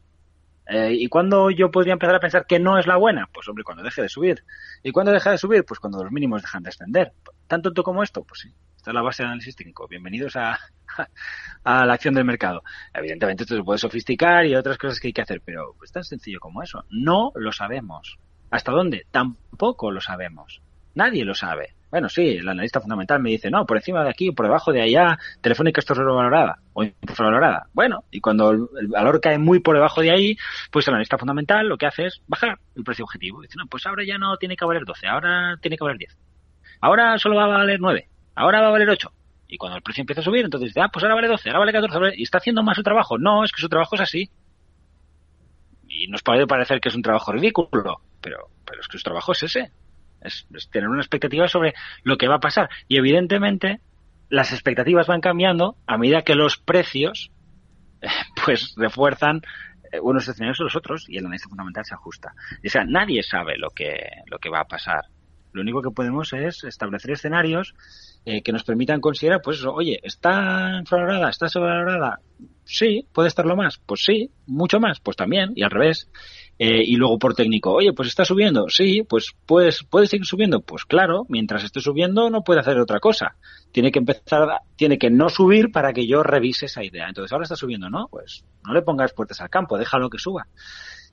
[0.73, 3.27] Eh, ¿Y cuándo yo podría empezar a pensar que no es la buena?
[3.33, 4.45] Pues hombre, cuando deje de subir.
[4.81, 5.65] ¿Y cuándo deja de subir?
[5.65, 7.11] Pues cuando los mínimos dejan de extender.
[7.47, 8.23] ¿Tan tonto como esto?
[8.23, 8.53] Pues sí.
[8.77, 9.85] Esta es la base de análisis técnico.
[9.89, 10.57] Bienvenidos a,
[11.65, 12.63] a la acción del mercado.
[12.93, 16.05] Evidentemente esto se puede sofisticar y otras cosas que hay que hacer, pero es tan
[16.05, 16.85] sencillo como eso.
[16.89, 18.17] No lo sabemos.
[18.49, 19.05] ¿Hasta dónde?
[19.11, 20.61] Tampoco lo sabemos.
[20.95, 21.75] Nadie lo sabe.
[21.91, 24.81] Bueno, sí, el analista fundamental me dice, no, por encima de aquí, por debajo de
[24.81, 27.67] allá, Telefónica está sobrevalorada o infravalorada.
[27.73, 30.37] Bueno, y cuando el valor cae muy por debajo de ahí,
[30.71, 33.41] pues el analista fundamental lo que hace es bajar el precio objetivo.
[33.41, 36.17] Dice, no, pues ahora ya no tiene que valer 12, ahora tiene que valer 10.
[36.79, 39.11] Ahora solo va a valer 9, ahora va a valer 8.
[39.49, 41.59] Y cuando el precio empieza a subir, entonces dice, ah, pues ahora vale 12, ahora
[41.59, 43.17] vale 14, y está haciendo más su trabajo.
[43.17, 44.29] No, es que su trabajo es así.
[45.89, 49.33] Y nos puede parecer que es un trabajo ridículo, pero, pero es que su trabajo
[49.33, 49.71] es ese
[50.21, 52.69] es, tener una expectativa sobre lo que va a pasar.
[52.87, 53.81] Y evidentemente
[54.29, 57.31] las expectativas van cambiando a medida que los precios
[58.45, 59.41] pues refuerzan
[59.91, 62.33] eh, unos escenarios o los otros y el análisis fundamental se ajusta.
[62.65, 65.05] O sea, nadie sabe lo que, lo que va a pasar.
[65.53, 67.75] Lo único que podemos es establecer escenarios
[68.25, 71.29] eh, que nos permitan considerar, pues oye, ¿está infravalorada?
[71.29, 72.19] ¿Está sobrevalorada?
[72.73, 73.81] Sí, ¿puede estarlo más?
[73.85, 76.09] Pues sí, mucho más, pues también, y al revés.
[76.57, 80.61] Eh, y luego por técnico, oye, pues está subiendo, sí, pues, pues puede seguir subiendo,
[80.61, 83.35] pues claro, mientras esté subiendo no puede hacer otra cosa.
[83.73, 84.47] Tiene que empezar,
[84.77, 87.09] tiene que no subir para que yo revise esa idea.
[87.09, 88.07] Entonces ahora está subiendo, ¿no?
[88.09, 90.47] Pues no le pongas puertas al campo, déjalo que suba.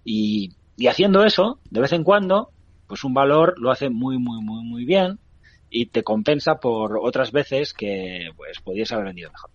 [0.05, 2.51] Y, y haciendo eso, de vez en cuando,
[2.87, 5.19] pues un valor lo hace muy, muy, muy, muy bien
[5.71, 9.51] y te compensa por otras veces que pues podías haber vendido mejor.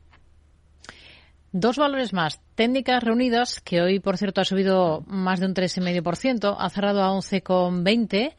[1.55, 2.41] Dos valores más.
[2.55, 7.11] Técnicas reunidas, que hoy, por cierto, ha subido más de un 3,5%, ha cerrado a
[7.11, 8.33] 11,20%.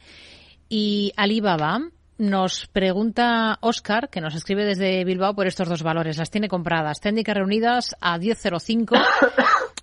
[0.67, 1.79] Y Alibaba,
[2.17, 6.17] nos pregunta Oscar, que nos escribe desde Bilbao por estos dos valores.
[6.17, 6.99] Las tiene compradas.
[6.99, 9.01] Técnicas reunidas a 10,05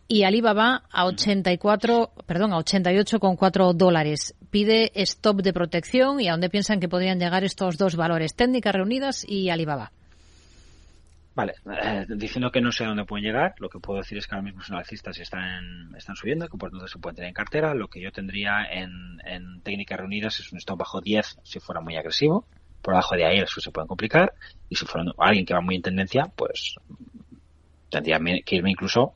[0.08, 4.34] y Alibaba a 84, perdón, a 88,4 dólares.
[4.50, 8.34] Pide stop de protección y a dónde piensan que podrían llegar estos dos valores.
[8.34, 9.90] Técnicas reunidas y Alibaba.
[11.34, 14.26] Vale, eh, diciendo que no sé a dónde pueden llegar, lo que puedo decir es
[14.26, 17.34] que ahora mismo los analistas están, están subiendo, que por tanto se pueden tener en
[17.34, 17.74] cartera.
[17.74, 21.80] Lo que yo tendría en, en técnicas reunidas es un stop bajo 10 si fuera
[21.80, 22.46] muy agresivo.
[22.82, 24.34] Por debajo de ahí eso se puede complicar.
[24.68, 26.76] Y si fuera alguien que va muy en tendencia, pues
[27.88, 29.14] tendría que irme incluso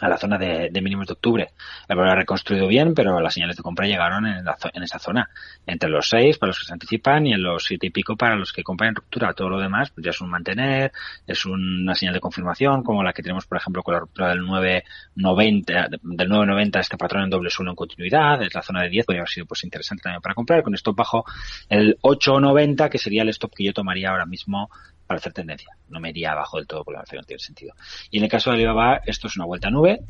[0.00, 1.48] a la zona de, mínimos de octubre.
[1.88, 5.28] El valor ha reconstruido bien, pero las señales de compra llegaron en, en esa zona.
[5.66, 8.36] Entre los 6 para los que se anticipan y en los siete y pico para
[8.36, 9.32] los que compran ruptura.
[9.32, 10.92] Todo lo demás pues ya es un mantener,
[11.26, 14.44] es una señal de confirmación, como la que tenemos, por ejemplo, con la ruptura del
[14.44, 19.06] 990, del 990, este patrón en doble suelo en continuidad, es la zona de 10,
[19.06, 20.62] podría haber sido pues interesante también para comprar.
[20.62, 21.24] Con stop bajo
[21.68, 24.70] el 890, que sería el stop que yo tomaría ahora mismo
[25.08, 25.76] para hacer tendencia.
[25.88, 27.74] No me iría abajo del todo porque no tiene sentido.
[28.10, 30.00] Y en el caso de Alibaba, esto es una vuelta a nube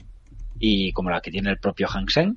[0.59, 2.37] y como la que tiene el propio Hang Seng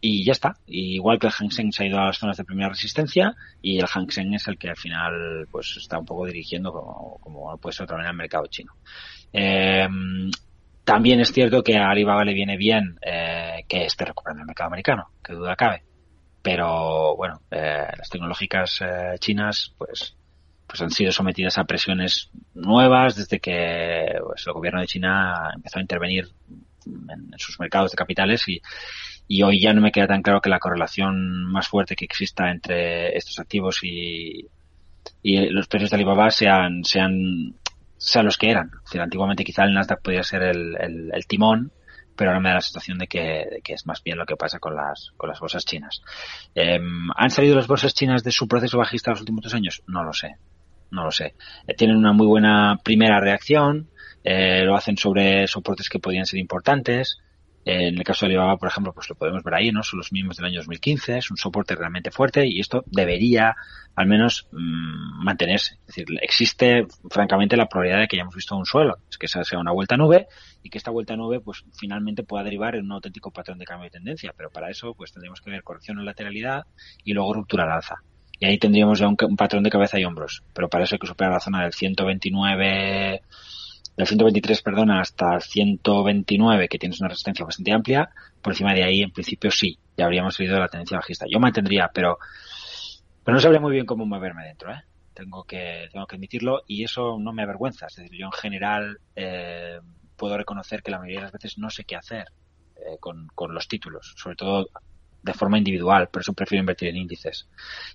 [0.00, 0.56] y ya está.
[0.66, 3.78] igual que el Hang Seng se ha ido a las zonas de primera resistencia y
[3.78, 7.56] el Hang Seng es el que al final pues está un poco dirigiendo como, como
[7.58, 8.72] puede ser otra manera el mercado chino.
[9.30, 10.30] Em,
[10.84, 14.68] también es cierto que a Alibaba le viene bien eh, que esté recuperando el mercado
[14.68, 15.84] americano, que duda cabe.
[16.42, 20.16] Pero bueno, eh, las tecnológicas eh, chinas pues
[20.70, 25.80] pues han sido sometidas a presiones nuevas desde que pues, el gobierno de China empezó
[25.80, 26.28] a intervenir
[26.86, 28.62] en, sus mercados de capitales y,
[29.42, 33.16] hoy ya no me queda tan claro que la correlación más fuerte que exista entre
[33.16, 34.46] estos activos y,
[35.22, 37.54] y los precios de Alibaba sean, sean,
[37.96, 38.70] sean los que eran.
[38.98, 41.72] Antiguamente quizá el Nasdaq podía ser el, timón,
[42.16, 44.58] pero ahora me da la sensación de que, que, es más bien lo que pasa
[44.58, 46.02] con las, con las bolsas chinas.
[46.54, 46.80] Eh,
[47.16, 49.82] ¿Han salido las bolsas chinas de su proceso bajista los últimos dos años?
[49.86, 50.36] No lo sé.
[50.90, 51.34] No lo sé.
[51.66, 53.90] Eh, tienen una muy buena primera reacción,
[54.24, 57.18] eh, lo hacen sobre soportes que podían ser importantes,
[57.64, 59.82] en el caso de Alibaba, por ejemplo, pues lo podemos ver ahí, ¿no?
[59.82, 63.54] Son los mismos del año 2015, es un soporte realmente fuerte y esto debería
[63.94, 65.74] al menos mmm, mantenerse.
[65.80, 69.44] Es decir, existe francamente la probabilidad de que hayamos visto un suelo, es que esa
[69.44, 70.26] sea una vuelta a nube
[70.62, 73.66] y que esta vuelta a nube pues finalmente pueda derivar en un auténtico patrón de
[73.66, 76.64] cambio de tendencia, pero para eso pues tendríamos que ver corrección en lateralidad
[77.04, 77.96] y luego ruptura al alza.
[78.40, 80.98] Y ahí tendríamos ya un, un patrón de cabeza y hombros, pero para eso hay
[80.98, 83.22] que superar la zona del 129
[84.00, 88.10] del 123, perdona, hasta el 129, que tienes una resistencia bastante amplia,
[88.40, 91.26] por encima de ahí, en principio sí, ya habríamos de la tendencia bajista.
[91.28, 92.18] Yo mantendría, pero,
[93.22, 94.82] pero no sabría muy bien cómo moverme dentro, ¿eh?
[95.12, 97.86] Tengo que, tengo que admitirlo y eso no me avergüenza.
[97.86, 99.78] Es decir, yo en general eh,
[100.16, 102.28] puedo reconocer que la mayoría de las veces no sé qué hacer
[102.76, 104.68] eh, con, con los títulos, sobre todo
[105.22, 107.46] de forma individual, por eso prefiero invertir en índices.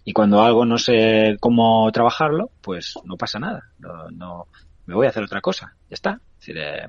[0.04, 3.70] Y cuando algo no sé cómo trabajarlo, pues no pasa nada.
[3.80, 4.48] No, no,
[4.86, 5.74] me voy a hacer otra cosa.
[5.90, 6.12] Ya está.
[6.40, 6.88] Es decir, eh,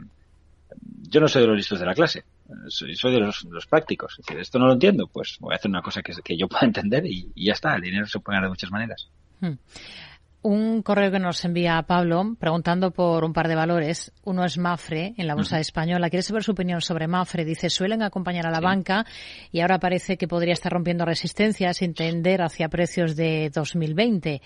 [1.08, 2.24] yo no soy de los listos de la clase,
[2.68, 4.18] soy, soy de los, prácticos.
[4.18, 6.48] Es decir, esto no lo entiendo, pues voy a hacer una cosa que, que yo
[6.48, 7.76] pueda entender y, y, ya está.
[7.76, 9.08] El dinero se puede ganar de muchas maneras.
[9.40, 9.54] Hmm.
[10.42, 14.12] Un correo que nos envía Pablo preguntando por un par de valores.
[14.24, 15.62] Uno es Mafre en la Bolsa uh -huh.
[15.62, 16.08] Española.
[16.08, 17.44] Quiere saber su opinión sobre Mafre.
[17.44, 18.64] Dice, suelen acompañar a la sí.
[18.64, 19.04] banca
[19.50, 24.40] y ahora parece que podría estar rompiendo resistencias sin tender hacia precios de 2020.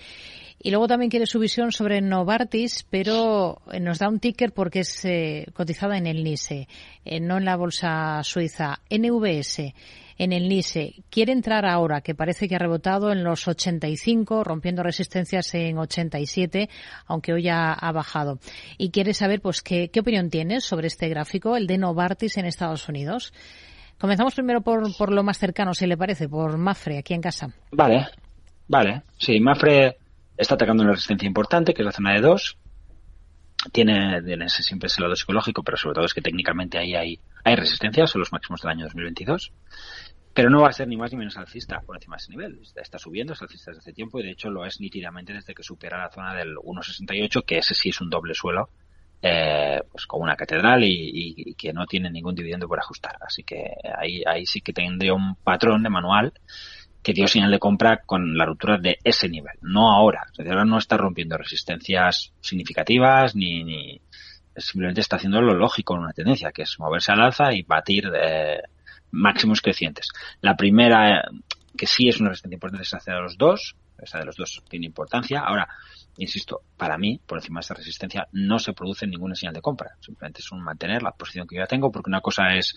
[0.62, 5.04] Y luego también quiere su visión sobre Novartis, pero nos da un ticker porque es
[5.06, 6.68] eh, cotizada en el NISE,
[7.06, 8.80] eh, no en la bolsa suiza.
[8.90, 9.72] NVS
[10.20, 10.96] en el NISE.
[11.08, 16.68] Quiere entrar ahora, que parece que ha rebotado en los 85, rompiendo resistencias en 87,
[17.06, 18.38] aunque hoy ha, ha bajado.
[18.76, 22.86] Y quiere saber, pues, qué, opinión tienes sobre este gráfico, el de Novartis en Estados
[22.86, 23.32] Unidos.
[23.98, 27.48] Comenzamos primero por, por lo más cercano, si le parece, por Mafre, aquí en casa.
[27.72, 28.08] Vale,
[28.68, 29.04] vale.
[29.16, 29.96] Sí, Mafre
[30.36, 32.58] está atacando una resistencia importante, que es la zona de 2.
[33.72, 37.56] Tiene, tiene siempre ese lado psicológico, pero sobre todo es que técnicamente ahí hay, hay
[37.56, 39.52] resistencia, son los máximos del año 2022.
[40.32, 42.60] Pero no va a ser ni más ni menos alcista por encima de ese nivel.
[42.76, 45.62] Está subiendo, es alcista desde hace tiempo y de hecho lo es nítidamente desde que
[45.62, 48.70] supera la zona del 1,68, que ese sí es un doble suelo,
[49.22, 53.16] eh, pues con una catedral y, que no tiene ningún dividendo por ajustar.
[53.20, 56.32] Así que ahí, ahí sí que tendría un patrón de manual
[57.02, 60.26] que dio señal de compra con la ruptura de ese nivel, no ahora.
[60.36, 64.00] Decir, ahora no está rompiendo resistencias significativas ni, ni
[64.56, 68.10] simplemente está haciendo lo lógico en una tendencia, que es moverse al alza y batir
[68.10, 68.62] de
[69.10, 70.08] máximos crecientes.
[70.40, 71.24] La primera,
[71.76, 74.86] que sí es una resistencia importante, es hacia los dos, esa de los dos tiene
[74.86, 75.40] importancia.
[75.40, 75.68] Ahora,
[76.16, 79.90] insisto, para mí, por encima de esta resistencia, no se produce ninguna señal de compra.
[80.00, 82.74] Simplemente es un mantener la posición que yo ya tengo, porque una cosa es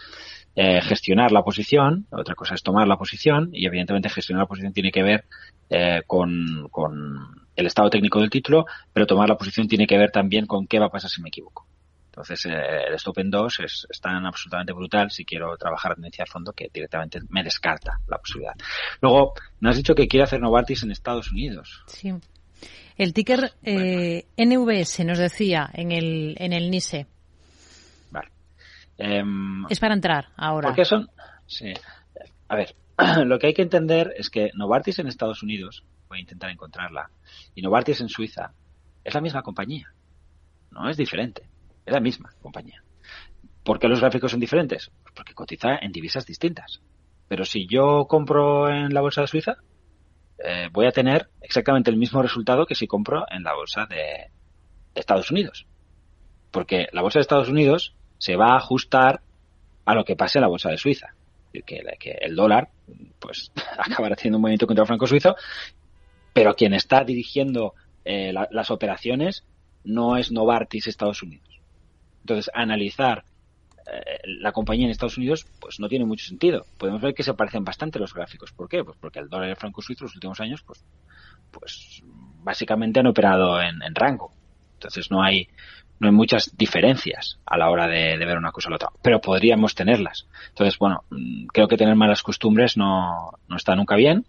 [0.55, 4.73] eh, gestionar la posición, otra cosa es tomar la posición, y evidentemente gestionar la posición
[4.73, 5.25] tiene que ver
[5.69, 10.11] eh, con, con el estado técnico del título, pero tomar la posición tiene que ver
[10.11, 11.67] también con qué va a pasar si me equivoco.
[12.14, 12.51] Entonces, eh,
[12.89, 16.53] el stop en 2 es, es, tan absolutamente brutal si quiero trabajar tendencia a fondo
[16.53, 18.53] que directamente me descarta la posibilidad.
[19.01, 21.84] Luego, me has dicho que quiere hacer Novartis en Estados Unidos.
[21.88, 22.14] Sí.
[22.97, 27.07] El ticker eh, NVS nos decía en el, en el NISE.
[28.11, 28.30] Vale.
[28.99, 29.24] Eh,
[29.72, 30.70] es para entrar ahora.
[30.70, 31.09] Porque son.
[31.47, 31.74] Sí.
[32.47, 32.76] A ver,
[33.26, 37.09] lo que hay que entender es que Novartis en Estados Unidos, voy a intentar encontrarla,
[37.55, 38.53] y Novartis en Suiza,
[39.03, 39.91] es la misma compañía.
[40.70, 41.49] No es diferente.
[41.86, 42.84] Es la misma compañía.
[43.63, 44.91] ¿Por qué los gráficos son diferentes?
[45.01, 46.81] Pues porque cotiza en divisas distintas.
[47.27, 49.55] Pero si yo compro en la bolsa de Suiza,
[50.43, 54.29] eh, voy a tener exactamente el mismo resultado que si compro en la bolsa de
[54.93, 55.65] Estados Unidos.
[56.51, 59.21] Porque la bolsa de Estados Unidos se va a ajustar
[59.86, 61.15] a lo que pase en la bolsa de Suiza.
[61.51, 61.61] Que,
[61.99, 62.69] que el dólar
[63.19, 65.36] pues acabará haciendo un movimiento contra el franco suizo,
[66.34, 67.75] pero quien está dirigiendo
[68.05, 69.45] eh, la, las operaciones
[69.84, 71.53] no es Novartis Estados Unidos.
[72.24, 73.26] Entonces, analizar
[73.86, 76.65] eh, la compañía en Estados Unidos, pues no tiene mucho sentido.
[76.78, 78.51] Podemos ver que se parecen bastante los gráficos.
[78.53, 78.84] ¿Por qué?
[78.84, 80.84] Pues porque el dólar y el franco suizo los últimos años, pues,
[81.51, 82.01] pues
[82.43, 84.32] básicamente han operado en, en rango.
[84.76, 85.47] Entonces no hay,
[86.04, 89.22] no hay muchas diferencias a la hora de, ver una cosa o la otra, pero
[89.22, 90.28] podríamos tenerlas.
[90.49, 91.04] Entonces, bueno,
[91.51, 94.26] creo que tener malas costumbres no, no está nunca bien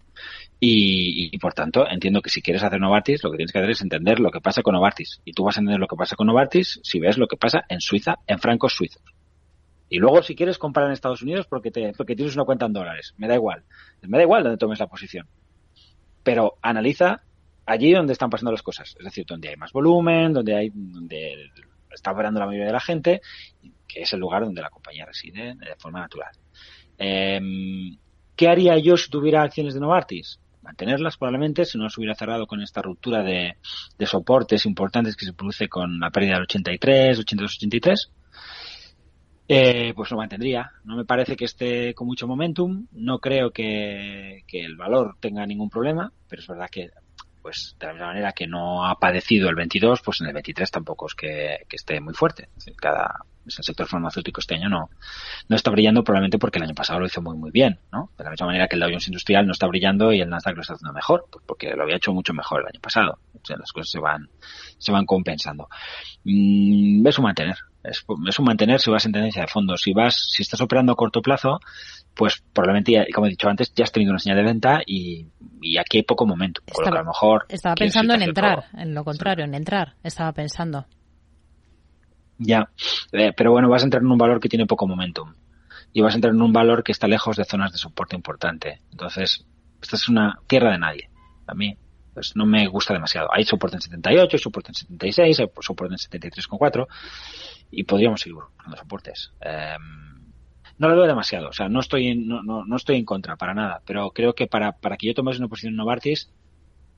[0.59, 3.71] y, y, por tanto, entiendo que si quieres hacer Novartis, lo que tienes que hacer
[3.71, 5.21] es entender lo que pasa con Novartis.
[5.25, 7.65] Y tú vas a entender lo que pasa con Novartis si ves lo que pasa
[7.67, 9.03] en Suiza, en francos suizos.
[9.89, 12.73] Y luego, si quieres, comprar en Estados Unidos porque, te, porque tienes una cuenta en
[12.73, 13.13] dólares.
[13.17, 13.63] Me da igual.
[14.01, 15.27] Me da igual donde tomes la posición.
[16.23, 17.21] Pero analiza
[17.65, 18.95] allí donde están pasando las cosas.
[18.97, 21.51] Es decir, donde hay más volumen, donde hay donde
[21.91, 23.21] está operando la mayoría de la gente,
[23.87, 26.31] que es el lugar donde la compañía reside de forma natural.
[26.97, 27.97] Em,
[28.35, 30.39] ¿Qué haría yo si tuviera acciones de Novartis?
[30.61, 33.57] Mantenerlas probablemente si no se hubiera cerrado con esta ruptura de,
[33.97, 38.11] de soportes importantes que se produce con la pérdida del 83, 82, 83.
[39.47, 40.71] Eh, pues lo mantendría.
[40.83, 42.87] No me parece que esté con mucho momentum.
[42.91, 46.89] No creo que, que, el valor tenga ningún problema, pero es verdad que,
[47.45, 50.71] pues de la misma manera que no ha padecido el 22, pues en el 23
[50.71, 52.49] tampoco es que, esté muy fuerte.
[52.75, 54.89] Cada, el sector farmacéutico este año no,
[55.47, 58.09] no está brillando probablemente porque el año pasado lo hizo muy muy bien, ¿no?
[58.17, 60.55] De la misma manera que el Dow Jones Industrial no está brillando y el Nasdaq
[60.55, 63.19] lo está haciendo mejor, pues porque lo había hecho mucho mejor el año pasado.
[63.35, 64.27] O sea, las cosas se van,
[64.79, 65.69] se van compensando.
[66.23, 67.57] Mm, es un mantener.
[67.83, 69.77] Es, es, un mantener si vas en tendencia de fondo.
[69.77, 71.59] Si vas, si estás operando a corto plazo,
[72.15, 75.27] pues probablemente, ya, como he dicho antes, ya has tenido una señal de venta y,
[75.61, 76.61] y aquí hay poco momento.
[76.65, 77.45] Estaba, con lo que a lo mejor.
[77.49, 79.95] Estaba pensando en entrar, en lo contrario, en entrar.
[80.03, 80.85] Estaba pensando.
[82.37, 82.69] Ya,
[83.11, 85.33] eh, pero bueno, vas a entrar en un valor que tiene poco momentum
[85.93, 88.81] y vas a entrar en un valor que está lejos de zonas de soporte importante.
[88.91, 89.45] Entonces,
[89.81, 91.09] esta es una tierra de nadie.
[91.47, 91.77] A mí,
[92.13, 93.29] pues no me gusta demasiado.
[93.31, 96.87] Hay soporte en 78, hay soporte en 76, hay soporte en 73,4
[97.71, 99.31] y podríamos seguir buscando soportes.
[99.41, 99.75] Eh,
[100.77, 103.37] no lo veo demasiado, o sea, no estoy en, no, no, no, estoy en contra
[103.37, 106.31] para nada, pero creo que para, para que yo tomase una posición en Novartis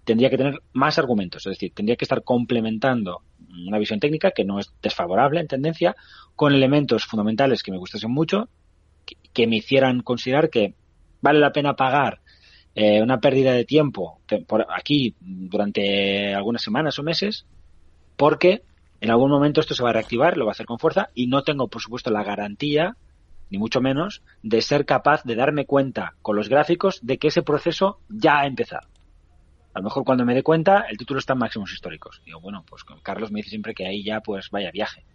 [0.04, 3.22] tendría que tener más argumentos, es decir, tendría que estar complementando
[3.68, 5.96] una visión técnica que no es desfavorable en tendencia,
[6.36, 8.50] con elementos fundamentales que me gustasen mucho,
[9.34, 10.74] que, me hicieran considerar que
[11.22, 12.22] vale la pena pagar
[12.74, 17.46] eh, una pérdida de tiempo por aquí durante algunas semanas o meses,
[18.16, 18.64] porque
[19.02, 21.28] en algún momento esto se va a reactivar, lo va a hacer con fuerza y
[21.28, 22.96] no tengo, por supuesto, la garantía,
[23.50, 27.44] ni mucho menos, de ser capaz de darme cuenta con los gráficos de que ese
[27.44, 28.88] proceso ya ha empezado.
[29.74, 32.22] A lo mejor cuando me dé cuenta, el título está en máximos históricos.
[32.26, 35.06] Digo, bueno, pues Carlos me dice siempre que ahí ya, pues vaya viaje.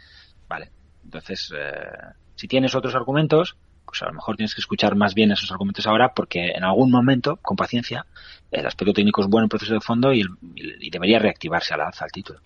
[0.49, 0.70] Vale.
[1.05, 5.33] Entonces, eh, si tienes otros argumentos, pues a lo mejor tienes que escuchar más bien
[5.33, 8.07] esos argumentos ahora porque en algún momento, con paciencia,
[8.53, 10.24] el aspecto técnico es bueno en proceso de fondo y,
[10.55, 12.41] y debería reactivarse al alza el título.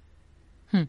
[0.73, 0.85] Hmm.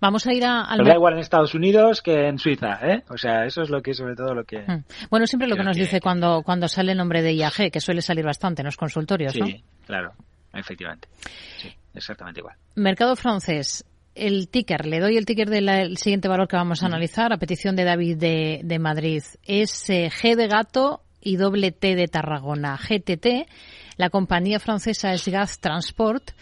[0.00, 0.62] Vamos a ir a...
[0.62, 0.78] Al...
[0.78, 3.04] Pero da igual en Estados Unidos que en Suiza, ¿eh?
[3.10, 4.60] O sea, eso es lo que, sobre todo, lo que...
[4.60, 4.84] Hmm.
[5.10, 5.82] Bueno, siempre lo que nos que...
[5.82, 9.32] dice cuando, cuando sale el nombre de IAG, que suele salir bastante en los consultorios,
[9.32, 9.46] sí, ¿no?
[9.46, 10.12] Sí, claro.
[10.52, 11.08] Efectivamente.
[11.56, 12.56] Sí, exactamente igual.
[12.74, 13.84] Mercado francés.
[14.14, 17.76] El ticker, le doy el ticker del siguiente valor que vamos a analizar a petición
[17.76, 19.22] de David de, de Madrid.
[19.44, 22.76] Es eh, G de gato y doble T de Tarragona.
[22.76, 23.48] GTT.
[23.96, 26.32] La compañía francesa es Gas Transport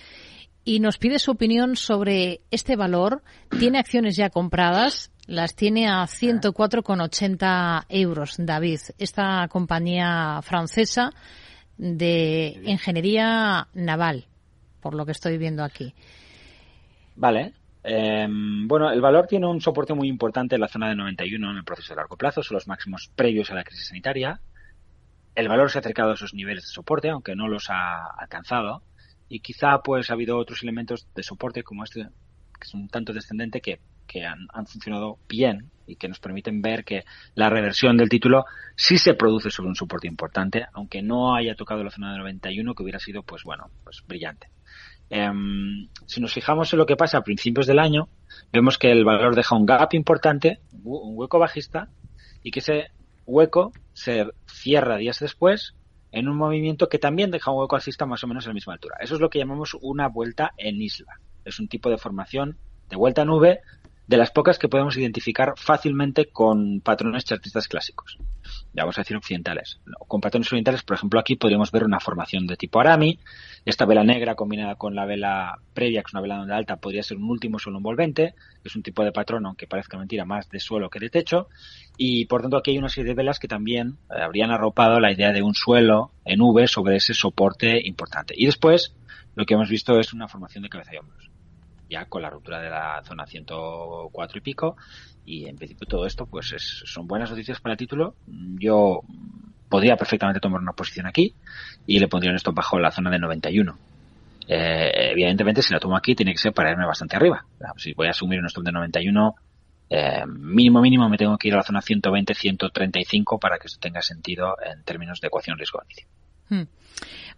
[0.71, 3.25] y nos pide su opinión sobre este valor.
[3.59, 8.79] Tiene acciones ya compradas, las tiene a 104,80 euros, David.
[8.97, 11.11] Esta compañía francesa
[11.77, 14.27] de ingeniería naval,
[14.81, 15.93] por lo que estoy viendo aquí.
[17.17, 17.53] Vale.
[17.83, 21.57] Eh, bueno, el valor tiene un soporte muy importante en la zona de 91 en
[21.57, 24.41] el proceso de largo plazo, son los máximos previos a la crisis sanitaria.
[25.35, 28.85] El valor se ha acercado a esos niveles de soporte, aunque no los ha alcanzado.
[29.31, 33.15] Y quizá pues ha habido otros elementos de soporte como este, que es un tanto
[33.15, 37.05] descendente, que, que han, funcionado bien y que nos permiten ver que
[37.35, 38.45] la reversión del título
[38.77, 42.75] sí se produce sobre un soporte importante, aunque no haya tocado la zona de 91,
[42.75, 44.49] que hubiera sido, pues bueno, pues brillante.
[45.11, 45.31] Eh,
[46.07, 48.09] si nos fijamos en lo que pasa a principios del año,
[48.53, 51.89] vemos que el valor deja un gap importante, un hueco bajista,
[52.43, 52.91] y que ese
[53.27, 55.75] hueco se cierra días después
[56.13, 58.75] en un movimiento que también deja un hueco alcista más o menos a la misma
[58.75, 58.97] altura.
[59.01, 61.21] Eso es lo que llamamos una vuelta en isla.
[61.45, 62.59] Es un tipo de formación
[62.89, 63.61] de vuelta V
[64.07, 68.19] de las pocas que podemos identificar fácilmente con patrones chartistas clásicos.
[68.73, 69.81] Ya vamos a decir occidentales.
[70.07, 73.19] Con patrones orientales, por ejemplo, aquí podríamos ver una formación de tipo Arami.
[73.65, 77.03] Esta vela negra combinada con la vela previa, que es una vela de alta, podría
[77.03, 78.35] ser un último suelo envolvente.
[78.63, 81.49] Es un tipo de patrón, aunque parezca mentira, más de suelo que de techo.
[81.97, 85.13] Y por tanto, aquí hay una serie de velas que también eh, habrían arropado la
[85.13, 88.35] idea de un suelo en V sobre ese soporte importante.
[88.37, 88.95] Y después,
[89.35, 91.31] lo que hemos visto es una formación de cabeza y hombros
[91.91, 94.77] ya con la ruptura de la zona 104 y pico
[95.25, 98.15] y en principio todo esto pues es, son buenas noticias para el título
[98.59, 99.01] yo
[99.69, 101.35] podría perfectamente tomar una posición aquí
[101.87, 103.79] y le pondría esto bajo la zona de 91
[104.49, 107.45] eh, evidentemente si la tomo aquí tiene que ser para irme bastante arriba
[107.77, 109.35] si voy a asumir un stop de 91
[109.91, 113.79] eh, mínimo mínimo me tengo que ir a la zona 120 135 para que esto
[113.81, 116.09] tenga sentido en términos de ecuación riesgo-beneficio
[116.49, 116.81] hmm.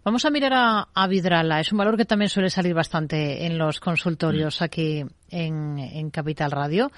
[0.03, 1.61] Vamos a mirar a, a, Vidrala.
[1.61, 6.51] Es un valor que también suele salir bastante en los consultorios aquí en, en Capital
[6.51, 6.91] Radio.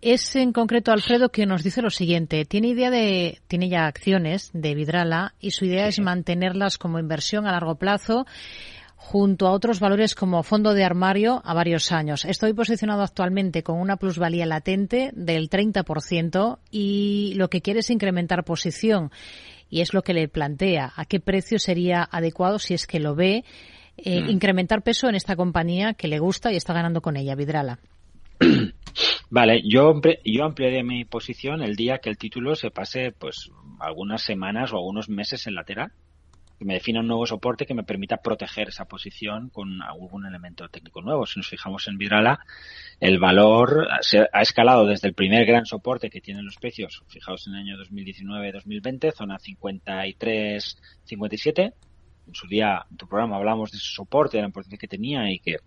[0.00, 2.44] Es en concreto Alfredo que nos dice lo siguiente.
[2.44, 7.46] Tiene idea de, tiene ya acciones de Vidrala y su idea es mantenerlas como inversión
[7.46, 8.26] a largo plazo
[8.96, 12.24] junto a otros valores como fondo de armario a varios años.
[12.24, 18.44] Estoy posicionado actualmente con una plusvalía latente del 30% y lo que quiere es incrementar
[18.44, 19.10] posición
[19.70, 20.92] y es lo que le plantea.
[20.96, 23.44] ¿A qué precio sería adecuado si es que lo ve?
[23.96, 24.30] Eh, Mm.
[24.30, 27.78] Incrementar peso en esta compañía que le gusta y está ganando con ella, Vidrala.
[29.30, 34.22] Vale, yo, yo ampliaré mi posición el día que el título se pase pues algunas
[34.22, 35.92] semanas o algunos meses en lateral,
[36.58, 40.66] que me defina un nuevo soporte que me permita proteger esa posición con algún elemento
[40.70, 41.26] técnico nuevo.
[41.26, 42.40] Si nos fijamos en Vidrala,
[43.00, 47.46] el valor se ha escalado desde el primer gran soporte que tienen los precios, fijaos
[47.46, 51.74] en el año 2019-2020, zona 53-57.
[52.26, 55.30] En su día, en tu programa hablamos de ese soporte, de la importancia que tenía
[55.30, 55.58] y que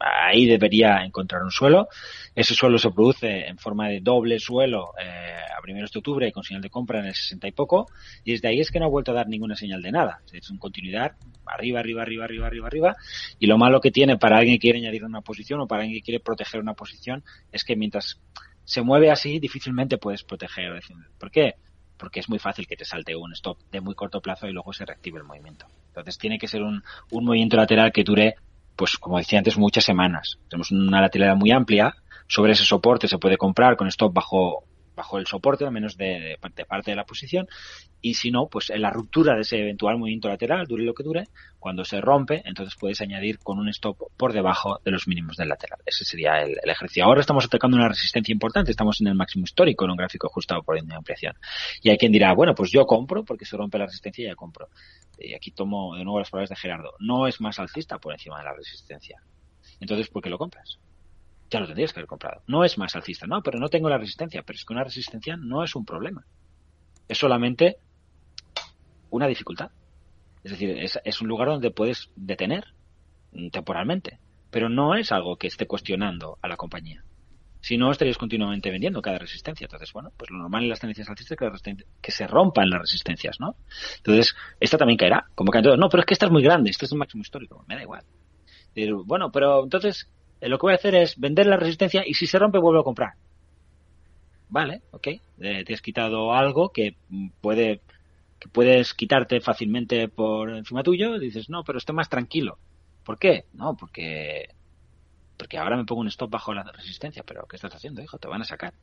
[0.00, 1.88] ahí debería encontrar un suelo.
[2.34, 6.42] Ese suelo se produce en forma de doble suelo eh, a primeros de octubre con
[6.42, 7.88] señal de compra en el 60 y poco.
[8.24, 10.20] Y desde ahí es que no ha vuelto a dar ninguna señal de nada.
[10.32, 11.12] Es en continuidad,
[11.46, 12.96] arriba, arriba, arriba, arriba, arriba, arriba.
[13.38, 16.00] Y lo malo que tiene para alguien que quiere añadir una posición o para alguien
[16.00, 17.22] que quiere proteger una posición
[17.52, 18.20] es que mientras
[18.64, 20.80] se mueve así, difícilmente puedes proteger.
[21.18, 21.54] ¿Por qué?
[21.98, 24.72] Porque es muy fácil que te salte un stop de muy corto plazo y luego
[24.72, 25.66] se reactive el movimiento.
[25.88, 28.36] Entonces tiene que ser un, un movimiento lateral que dure
[28.80, 30.38] pues como decía antes, muchas semanas.
[30.48, 31.94] Tenemos una lateralidad muy amplia.
[32.26, 34.64] Sobre ese soporte se puede comprar con stop bajo,
[34.94, 37.48] bajo el soporte, al menos de, parte, de la posición.
[38.00, 41.02] Y si no, pues en la ruptura de ese eventual movimiento lateral, dure lo que
[41.02, 41.28] dure,
[41.58, 45.48] cuando se rompe, entonces puedes añadir con un stop por debajo de los mínimos del
[45.48, 45.78] lateral.
[45.84, 47.04] Ese sería el, ejercicio.
[47.04, 50.62] Ahora estamos atacando una resistencia importante, estamos en el máximo histórico en un gráfico ajustado
[50.62, 51.34] por línea de ampliación.
[51.82, 54.34] Y hay quien dirá, bueno, pues yo compro porque se rompe la resistencia y ya
[54.34, 54.68] compro.
[55.18, 56.94] Y aquí tomo de nuevo las palabras de Gerardo.
[57.00, 59.22] No es más alcista por encima de la resistencia.
[59.80, 60.78] Entonces, ¿por qué lo compras?
[61.50, 62.42] Ya lo tendrías que haber comprado.
[62.46, 64.42] No es más alcista, no, pero no tengo la resistencia.
[64.42, 66.24] Pero es que una resistencia no es un problema.
[67.08, 67.78] Es solamente
[69.10, 69.70] una dificultad.
[70.44, 72.64] Es decir, es, un lugar donde puedes detener
[73.50, 74.18] temporalmente.
[74.50, 77.04] Pero no es algo que esté cuestionando a la compañía.
[77.60, 79.64] Si no, estarías continuamente vendiendo cada resistencia.
[79.64, 82.80] Entonces, bueno, pues lo normal en las tendencias alcistas es que, que, se rompan las
[82.80, 83.56] resistencias, ¿no?
[83.98, 85.78] Entonces, esta también caerá, como caen todos.
[85.78, 87.82] No, pero es que esta es muy grande, este es el máximo histórico, me da
[87.82, 88.04] igual.
[89.04, 90.08] Bueno, pero entonces,
[90.40, 92.80] eh, lo que voy a hacer es vender la resistencia y si se rompe, vuelvo
[92.80, 93.14] a comprar.
[94.48, 95.06] Vale, ok.
[95.40, 96.96] Eh, te has quitado algo que
[97.40, 97.80] puede
[98.38, 101.18] que puedes quitarte fácilmente por encima tuyo.
[101.18, 102.58] Dices, no, pero estoy más tranquilo.
[103.04, 103.44] ¿Por qué?
[103.52, 104.48] No, porque
[105.36, 108.18] porque ahora me pongo un stop bajo la resistencia, pero ¿qué estás haciendo, hijo?
[108.18, 108.74] Te van a sacar.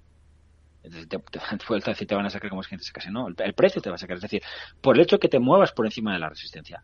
[0.84, 1.40] Entonces te, te,
[1.96, 3.12] te, te van a sacar como si gente se case.
[3.12, 4.18] No, el, el, precio te va a sacar.
[4.18, 4.42] Es decir,
[4.82, 6.84] por el hecho que te muevas por encima de la resistencia.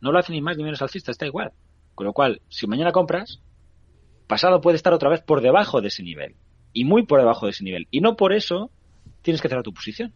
[0.00, 1.52] No lo hace ni más ni menos alcista, está igual.
[1.94, 3.40] Con lo cual, si mañana compras,
[4.32, 6.36] pasado puede estar otra vez por debajo de ese nivel.
[6.72, 7.86] Y muy por debajo de ese nivel.
[7.90, 8.70] Y no por eso
[9.20, 10.12] tienes que cerrar tu posición.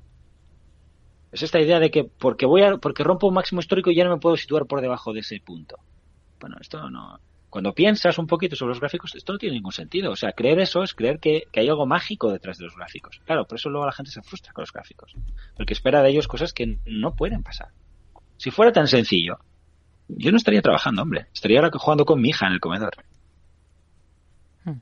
[1.32, 4.10] Es esta idea de que porque voy a, porque rompo un máximo histórico ya no
[4.10, 5.76] me puedo situar por debajo de ese punto.
[6.40, 10.12] Bueno, esto no, cuando piensas un poquito sobre los gráficos, esto no tiene ningún sentido.
[10.12, 13.20] O sea, creer eso es creer que, que, hay algo mágico detrás de los gráficos.
[13.24, 15.14] Claro, por eso luego la gente se frustra con los gráficos.
[15.56, 17.68] Porque espera de ellos cosas que no pueden pasar.
[18.38, 19.38] Si fuera tan sencillo,
[20.08, 21.26] yo no estaría trabajando, hombre.
[21.34, 22.92] Estaría ahora jugando con mi hija en el comedor.
[24.64, 24.80] Hmm.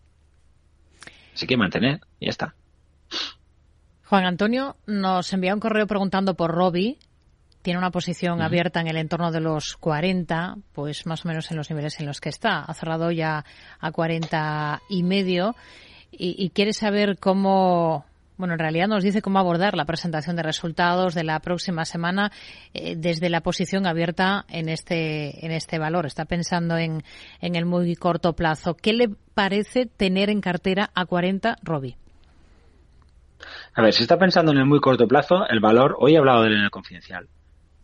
[1.35, 2.55] Así que mantener, y ya está.
[4.07, 6.99] Juan Antonio nos envía un correo preguntando por Robbie
[7.65, 8.45] tiene una posición uh -huh.
[8.45, 12.05] abierta en el entorno de los 40, pues más o menos en los niveles en
[12.05, 12.61] los que está.
[12.61, 13.47] Ha cerrado ya
[13.81, 15.57] a 40 y medio
[16.13, 18.05] y, y quiere saber cómo,
[18.37, 22.33] bueno, en realidad nos dice cómo abordar la presentación de resultados de la próxima semana
[22.73, 26.07] eh, desde la posición abierta en este, en este valor.
[26.07, 27.03] Está pensando en,
[27.41, 28.75] en el muy corto plazo.
[28.75, 31.97] ¿Qué le parece tener en cartera a 40, Robbie?
[33.75, 36.43] A ver, si está pensando en el muy corto plazo, el valor, hoy he hablado
[36.43, 37.29] de él en el confidencial,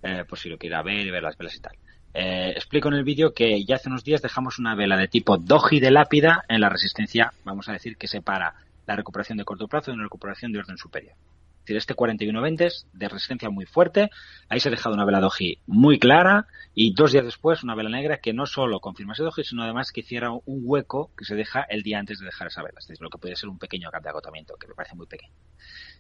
[0.03, 1.77] eh, por si lo quiera ver y ver las velas y tal.
[2.13, 5.37] Eh, explico en el vídeo que ya hace unos días dejamos una vela de tipo
[5.37, 8.55] doji de lápida en la resistencia, vamos a decir, que separa
[8.91, 11.15] la recuperación de corto plazo de una recuperación de orden superior.
[11.15, 14.11] Es decir, este 41.20 es de resistencia muy fuerte,
[14.49, 17.91] ahí se ha dejado una vela doji muy clara y dos días después una vela
[17.91, 21.37] negra que no solo confirma ese doji, sino además que cierra un hueco que se
[21.37, 22.81] deja el día antes de dejar esa vela.
[22.81, 25.07] Es decir, lo que puede ser un pequeño gap de agotamiento, que me parece muy
[25.07, 25.33] pequeño.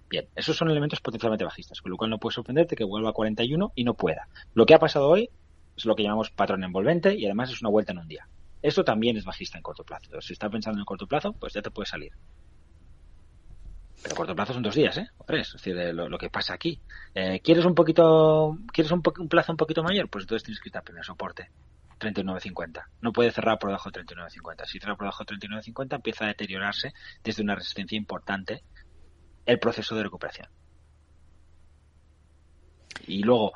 [0.08, 3.12] Bien, esos son elementos potencialmente bajistas, con lo cual no puede sorprenderte que vuelva a
[3.12, 4.26] 41 y no pueda.
[4.54, 5.30] Lo que ha pasado hoy
[5.76, 8.26] es lo que llamamos patrón envolvente y además es una vuelta en un día.
[8.62, 10.06] Eso también es bajista en corto plazo.
[10.06, 12.12] Entonces, si está pensando en corto plazo, pues ya te puede salir.
[14.02, 15.08] Pero corto plazo son dos días, ¿eh?
[15.18, 15.48] O tres.
[15.48, 16.80] Es decir, lo, lo, que pasa aquí.
[17.14, 20.08] Eh, ¿Quieres un poquito, quieres un, po un, plazo un poquito mayor?
[20.08, 21.50] Pues entonces tienes que ir a primer soporte.
[21.98, 22.86] 39.50.
[23.02, 24.64] No puede cerrar por debajo de 39.50.
[24.64, 28.62] Si cierra por debajo de 39.50 empieza a deteriorarse desde una resistencia importante
[29.44, 30.48] el proceso de recuperación.
[33.06, 33.52] Y luego,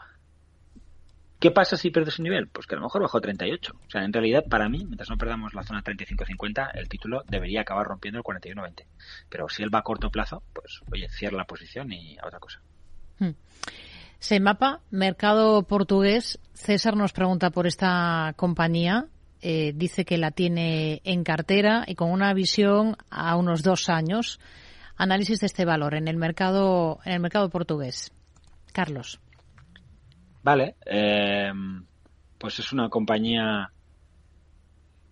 [1.45, 2.49] ¿qué pasa si pierdes un nivel?
[2.49, 3.75] Pues que a lo mejor bajó 38.
[3.75, 7.61] O sea, en realidad, para mí, mientras no perdamos la zona 35-50, el título debería
[7.61, 8.87] acabar rompiendo el 41-20.
[9.29, 12.39] Pero si él va a corto plazo, pues, oye, cierra la posición y a otra
[12.39, 12.63] cosa.
[13.19, 13.33] Hmm.
[14.41, 16.39] mapa mercado portugués.
[16.55, 19.09] César nos pregunta por esta compañía.
[19.43, 24.41] Eh, dice que la tiene en cartera y con una visión a unos dos años.
[24.97, 28.15] Análisis de este valor en el mercado, en el mercado portugués.
[28.73, 29.21] Carlos.
[30.45, 31.51] Vale, eh,
[32.37, 33.73] pues es una compañía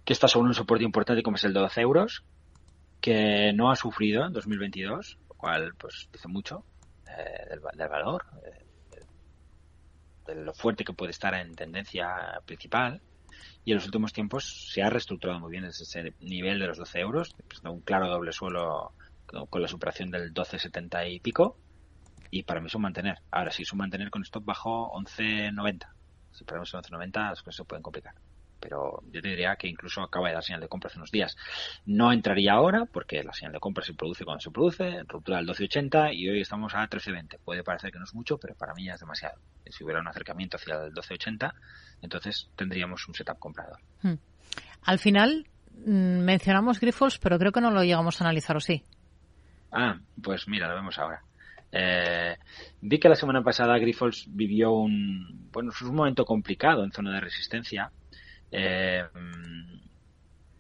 [0.05, 2.23] que está sobre un soporte importante como es el de 12 euros,
[3.01, 6.67] que no ha sufrido en 2022, lo cual pues dice mucho
[7.09, 9.05] eh, del, valor, eh,
[10.27, 13.01] de lo fuerte que puede estar en tendencia principal.
[13.65, 17.01] Y en los últimos tiempos se ha reestructurado muy bien ese nivel de los 12
[17.01, 18.93] euros, un claro doble suelo
[19.49, 21.57] con la superación del 12,70 y pico.
[22.33, 23.19] Y para mí es un mantener.
[23.31, 25.87] Ahora, si es un mantener con stop bajo 11,90.
[26.33, 28.15] Si ponemos el 11,90, las cosas se pueden complicar
[28.63, 31.37] pero yo te diría que incluso acaba de dar señal de compra hace unos días.
[31.85, 35.49] No entraría ahora porque la señal de compra se produce cuando se produce, ruptura del
[35.49, 37.41] 12.80 y hoy estamos a 13.20.
[37.45, 39.41] Puede parecer que no es mucho, pero para mí ya es demasiado.
[39.69, 41.53] Si hubiera un acercamiento hacia el 12.80,
[42.03, 43.81] entonces tendríamos un setup comprador.
[44.03, 44.15] Hmm.
[44.85, 45.49] Al final
[45.85, 48.85] mm, mencionamos Grifols, pero creo que no lo llegamos a analizar, ¿o sí?
[49.73, 51.25] Ah, pues mira, lo vemos ahora.
[51.73, 52.37] Eh,
[52.83, 57.21] vi que la semana pasada Grifols vivió un, bueno, un momento complicado en zona de
[57.21, 57.91] resistencia
[58.53, 59.03] eh,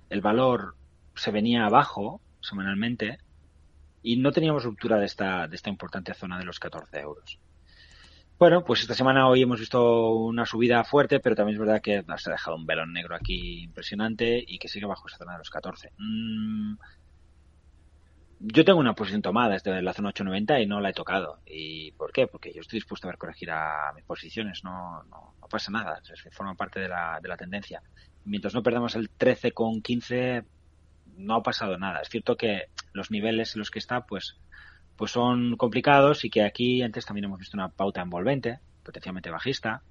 [0.08, 0.74] el valor
[1.14, 3.18] se venía abajo semanalmente
[4.02, 7.38] y no teníamos ruptura de esta, de esta importante zona de los 14 euros.
[8.38, 12.02] Bueno, pues esta semana hoy hemos visto una subida fuerte, pero también es verdad que
[12.16, 15.38] se ha dejado un velón negro aquí impresionante y que sigue bajo esa zona de
[15.38, 15.92] los 14.
[15.98, 16.74] Mm,
[18.44, 21.38] yo tengo una posición tomada desde la zona 890 y no la he tocado.
[21.46, 22.26] ¿Y por qué?
[22.26, 26.00] Porque yo estoy dispuesto a ver corregir a mis posiciones, no, no, pasa nada,
[26.32, 27.82] forma parte de la, de la tendencia.
[28.24, 30.42] Mientras no perdamos el 13 con 15,
[31.18, 32.00] no ha pasado nada.
[32.00, 34.36] Es cierto que los niveles en los que está, pues,
[34.96, 39.82] pues son complicados y que aquí antes también hemos visto una pauta envolvente, potencialmente bajista,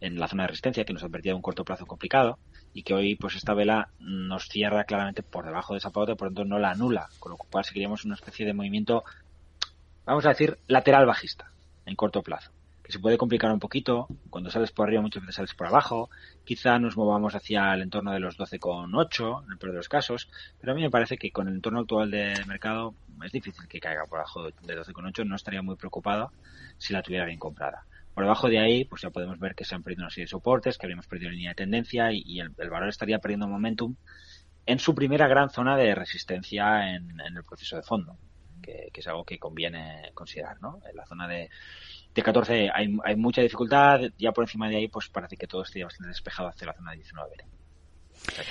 [0.00, 2.38] en la zona de resistencia que nos advertía de un corto plazo complicado
[2.74, 6.28] y que hoy pues esta vela nos cierra claramente por debajo de esa pauta por
[6.28, 9.04] lo tanto no la anula, con lo cual seguiríamos una especie de movimiento,
[10.04, 11.50] vamos a decir, lateral bajista
[11.86, 12.50] en corto plazo
[12.84, 14.06] que se puede complicar un poquito.
[14.28, 16.10] Cuando sales por arriba muchas veces sales por abajo.
[16.44, 20.28] Quizá nos movamos hacia el entorno de los 12,8 en el peor de los casos.
[20.60, 22.94] Pero a mí me parece que con el entorno actual de mercado
[23.24, 25.26] es difícil que caiga por abajo de 12,8.
[25.26, 26.30] No estaría muy preocupado
[26.76, 27.86] si la tuviera bien comprada.
[28.14, 30.30] Por debajo de ahí, pues ya podemos ver que se han perdido una serie de
[30.30, 33.96] soportes, que habríamos perdido línea de tendencia y, el, valor estaría perdiendo momentum
[34.66, 38.16] en su primera gran zona de resistencia en, el proceso de fondo,
[38.62, 40.80] que, es algo que conviene considerar, ¿no?
[40.88, 41.50] En la zona de,
[42.14, 45.62] de 14 hay, hay, mucha dificultad, ya por encima de ahí pues parece que todo
[45.62, 47.53] estaría bastante despejado hacia la zona de 19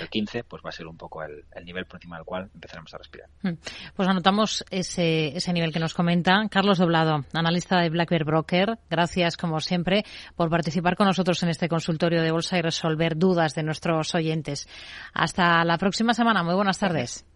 [0.00, 2.92] el 15 pues va a ser un poco el, nivel por encima del cual empezaremos
[2.94, 3.28] a respirar.
[3.42, 3.54] Hmm.
[3.94, 6.48] Pues anotamos ese, ese nivel que nos comenta.
[6.50, 10.04] Carlos Doblado, analista de Black Bear Broker, gracias como siempre
[10.36, 14.68] por participar con nosotros en este consultorio de bolsa y resolver dudas de nuestros oyentes.
[15.12, 16.42] Hasta la próxima semana.
[16.42, 17.26] Muy buenas tardes.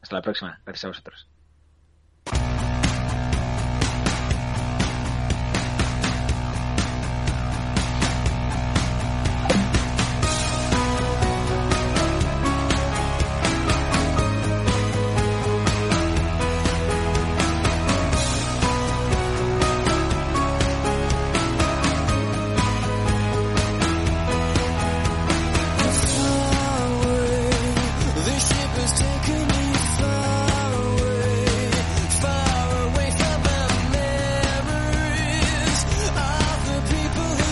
[0.00, 0.60] Hasta la próxima.
[0.64, 1.28] Gracias a vosotros.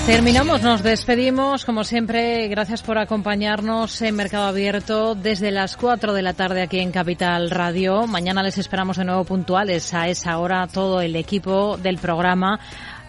[0.06, 6.22] Terminamos, nos despedimos, como siempre, gracias por acompañarnos en Mercado Abierto desde las 4 de
[6.22, 8.06] la tarde aquí en Capital Radio.
[8.06, 12.58] Mañana les esperamos de nuevo puntuales a esa hora todo el equipo del programa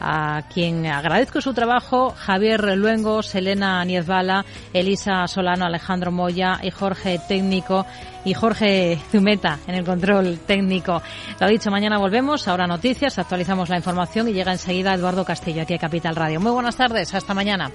[0.02, 4.44] a quien agradezco su trabajo, Javier Luengo, Selena Niezbala,
[4.74, 7.86] Elisa Solano, Alejandro Moya y Jorge Técnico
[8.26, 11.02] y Jorge Zumeta en el control técnico.
[11.40, 15.76] Lo dicho, mañana volvemos, ahora noticias, actualizamos la información y llega enseguida Eduardo Castillo aquí
[15.76, 16.40] a Capital Radio.
[16.40, 17.72] Muy buenas tardes, hasta mañana.